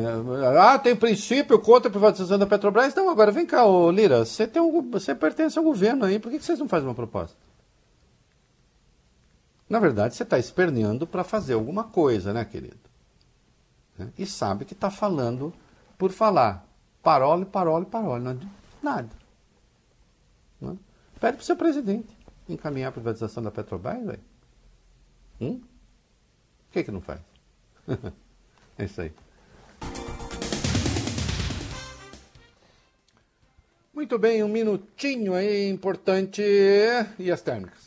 [0.59, 2.93] ah, tem princípio contra a privatização da Petrobras?
[2.93, 6.33] Não, agora vem cá, ô Lira, você, tem um, você pertence ao governo aí, por
[6.33, 7.37] que, que vocês não fazem uma proposta?
[9.69, 12.96] Na verdade, você está esperneando para fazer alguma coisa, né, querido?
[13.99, 14.13] Né?
[14.19, 15.53] E sabe que está falando
[15.97, 16.67] por falar.
[17.03, 18.23] Parole, parole, parole.
[18.23, 19.11] Não adianta nada.
[20.61, 20.77] Né?
[21.21, 22.17] Pede para o seu presidente
[22.49, 24.21] encaminhar a privatização da Petrobras, velho.
[25.41, 25.59] Hum?
[25.59, 27.21] Por que, que não faz?
[28.79, 29.13] é isso aí.
[33.93, 36.43] Muito bem, um minutinho aí importante.
[37.19, 37.86] E as térmicas?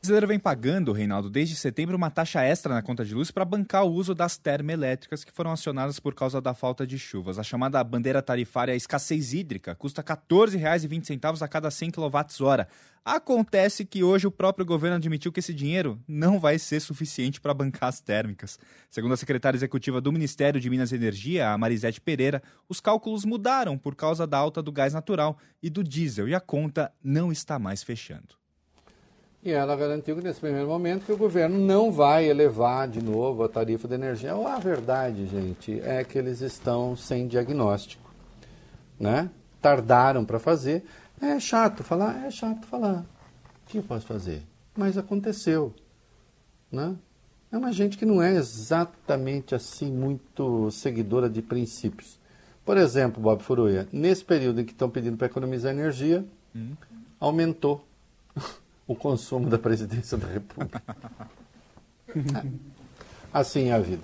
[0.00, 3.44] O brasileiro vem pagando, Reinaldo, desde setembro uma taxa extra na conta de luz para
[3.44, 7.38] bancar o uso das termoelétricas que foram acionadas por causa da falta de chuvas.
[7.38, 12.66] A chamada bandeira tarifária escassez hídrica custa R$ 14,20 a cada 100 kWh.
[13.04, 17.52] Acontece que hoje o próprio governo admitiu que esse dinheiro não vai ser suficiente para
[17.52, 18.58] bancar as térmicas.
[18.88, 23.26] Segundo a secretária executiva do Ministério de Minas e Energia, a Marisete Pereira, os cálculos
[23.26, 27.30] mudaram por causa da alta do gás natural e do diesel e a conta não
[27.30, 28.39] está mais fechando.
[29.42, 33.42] E ela garantiu que nesse primeiro momento que o governo não vai elevar de novo
[33.42, 34.34] a tarifa de energia.
[34.34, 38.10] A verdade, gente, é que eles estão sem diagnóstico,
[38.98, 39.30] né?
[39.60, 40.84] Tardaram para fazer.
[41.22, 43.00] É chato falar, é chato falar.
[43.64, 44.42] O que eu posso fazer?
[44.76, 45.74] Mas aconteceu,
[46.70, 46.94] né?
[47.50, 52.20] É uma gente que não é exatamente assim muito seguidora de princípios.
[52.64, 56.24] Por exemplo, Bob Furuia, nesse período em que estão pedindo para economizar energia,
[56.54, 56.74] hum.
[57.18, 57.84] aumentou
[58.90, 60.82] o consumo da presidência da República.
[63.32, 64.02] assim é a vida.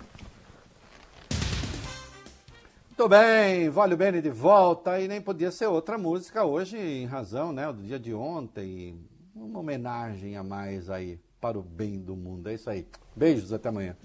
[2.96, 7.04] Muito bem, Vale o Bene de volta e nem podia ser outra música hoje em
[7.04, 8.96] razão né, do dia de ontem.
[9.34, 12.48] Uma homenagem a mais aí para o bem do mundo.
[12.48, 12.86] É isso aí.
[13.16, 13.96] Beijos, até amanhã.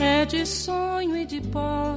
[0.00, 1.96] É de sonho e de pó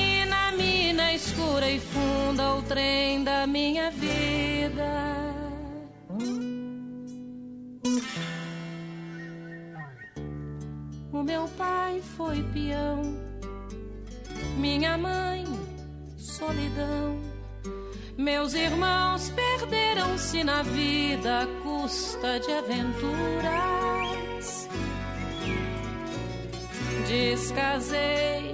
[1.81, 5.21] funda o trem da minha vida.
[11.11, 13.01] O meu pai foi peão,
[14.57, 15.45] minha mãe,
[16.17, 17.19] solidão.
[18.17, 23.91] Meus irmãos perderam-se na vida à custa de aventuras.
[27.07, 28.53] Descasei,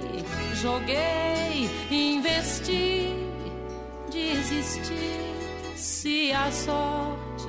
[0.60, 3.14] joguei, investi,
[4.10, 5.18] desisti.
[5.76, 7.48] Se a sorte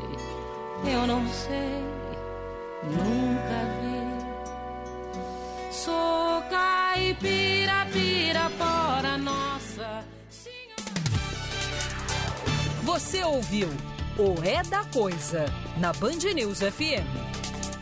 [0.86, 1.84] eu não sei,
[2.84, 4.00] nunca vi.
[5.72, 10.84] Sou caipira, pirapora, nossa senhora.
[12.84, 13.70] Você ouviu
[14.18, 15.46] o É da Coisa,
[15.78, 17.39] na Band News FM.